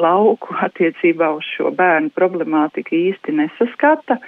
lauku 0.00 0.56
attiecībā 0.66 1.32
uz 1.36 1.46
šo 1.56 1.74
bērnu 1.76 2.14
problemātiku 2.16 2.96
īsti 2.96 3.36
nesaskata. 3.42 4.20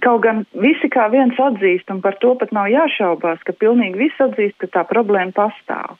Kaut 0.00 0.22
gan 0.24 0.46
visi 0.56 0.88
kā 0.88 1.10
viens 1.12 1.36
atzīst, 1.36 1.90
un 1.92 2.00
par 2.00 2.16
to 2.22 2.32
pat 2.40 2.54
nav 2.56 2.70
jāšaubās, 2.72 3.42
ka 3.44 3.52
pilnīgi 3.52 4.06
visi 4.06 4.24
atzīst, 4.24 4.56
ka 4.62 4.70
tā 4.78 4.86
problēma 4.88 5.34
pastāv. 5.36 5.98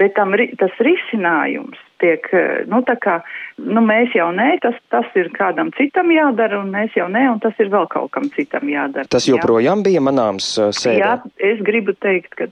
Bet 0.00 0.16
tam, 0.16 0.32
tas 0.56 0.72
risinājums 0.80 1.76
tiek, 2.02 2.28
nu 2.70 2.82
tā 2.86 2.96
kā, 3.02 3.16
nu 3.62 3.82
mēs 3.84 4.14
jau 4.16 4.28
nē, 4.36 4.48
tas, 4.64 4.76
tas 4.92 5.08
ir 5.18 5.30
kādam 5.36 5.72
citam 5.78 6.10
jādara, 6.14 6.60
un 6.62 6.72
mēs 6.74 6.96
jau 6.98 7.08
nē, 7.12 7.26
un 7.34 7.42
tas 7.44 7.56
ir 7.62 7.70
vēl 7.72 7.88
kaut 7.92 8.12
kam 8.16 8.30
citam 8.36 8.68
jādara. 8.70 9.08
Tas 9.12 9.28
joprojām 9.28 9.82
jā. 9.82 9.88
bija 9.90 10.04
manāms 10.04 10.52
sēdē? 10.56 10.96
Jā, 11.00 11.12
es 11.52 11.62
gribu 11.66 11.96
teikt, 12.02 12.36
ka 12.38 12.50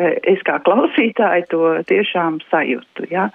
es 0.00 0.40
kā 0.46 0.60
klausītāji 0.64 1.48
to 1.50 1.64
tiešām 1.88 2.40
sajūtu, 2.50 3.10
jā. 3.12 3.28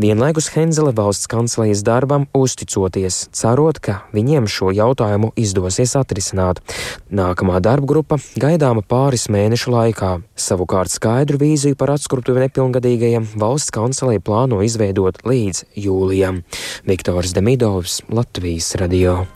Vienlaikus 0.00 0.48
Henzele 0.54 0.94
valsts 0.96 1.28
kancelejas 1.28 1.82
darbam 1.84 2.24
uzticoties, 2.36 3.26
cerot, 3.36 3.80
ka 3.84 3.98
viņiem 4.14 4.46
šo 4.48 4.70
jautājumu 4.72 5.32
izdosies 5.36 5.92
atrisināt. 5.98 6.62
Nākamā 7.12 7.58
darba 7.60 7.90
grupa 7.90 8.16
gaidāma 8.40 8.80
pāris 8.86 9.26
mēnešu 9.28 9.74
laikā. 9.74 10.12
Savukārt 10.40 10.94
skaidru 10.94 11.42
vīziju 11.42 11.76
par 11.76 11.92
atskruptuvi 11.96 12.46
nepilngadīgajiem 12.46 13.28
valsts 13.40 13.74
kancelēja 13.76 14.24
plāno 14.24 14.62
izveidot 14.64 14.89
līdz 14.98 15.62
jūlijam. 15.78 16.40
Viktors 16.88 17.34
Demidovs, 17.36 18.00
Latvijas 18.10 18.72
radio. 18.80 19.26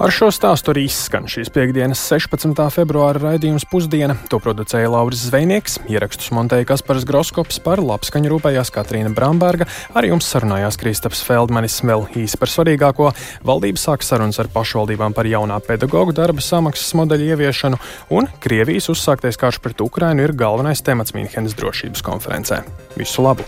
Ar 0.00 0.12
šo 0.14 0.30
stāstu 0.32 0.72
arī 0.72 0.86
izskan 0.88 1.28
šīs 1.30 1.50
piekdienas 1.52 2.00
16. 2.08 2.56
februāra 2.72 3.20
raidījums 3.20 3.66
pusdiena. 3.70 4.16
To 4.32 4.40
producēja 4.42 4.90
Lauris 4.92 5.26
Zvejnieks, 5.28 5.80
ierakstus 5.92 6.32
montēja 6.32 6.68
Kaspars 6.70 7.04
Groskops 7.08 7.60
par 7.64 7.82
labskaņu 7.82 8.32
rūpējās 8.32 8.72
Katrīna 8.72 9.12
Bramberga. 9.16 9.68
Ar 9.94 10.08
jums 10.08 10.28
sarunājās 10.32 10.78
Kristaps 10.80 11.22
Feldmanis 11.26 11.80
vēl 11.84 12.06
īsi 12.22 12.40
par 12.40 12.52
svarīgāko. 12.52 13.10
Valdība 13.46 13.80
sāk 13.82 14.06
sarunas 14.06 14.40
ar 14.42 14.50
pašvaldībām 14.52 15.16
par 15.16 15.28
jaunā 15.28 15.58
pedagoģu 15.66 16.16
darba 16.16 16.44
samaksas 16.44 16.94
modeļu 16.98 17.32
ieviešanu, 17.34 17.80
un 18.16 18.30
Krievijas 18.42 18.90
uzsāktais 18.92 19.40
karš 19.40 19.60
pret 19.64 19.84
Ukrainu 19.84 20.26
ir 20.26 20.36
galvenais 20.38 20.84
temats 20.84 21.16
Mīnhenes 21.16 21.58
drošības 21.58 22.04
konferencē. 22.06 22.62
Visu 22.96 23.24
labu! 23.24 23.46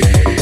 yeah. 0.00 0.39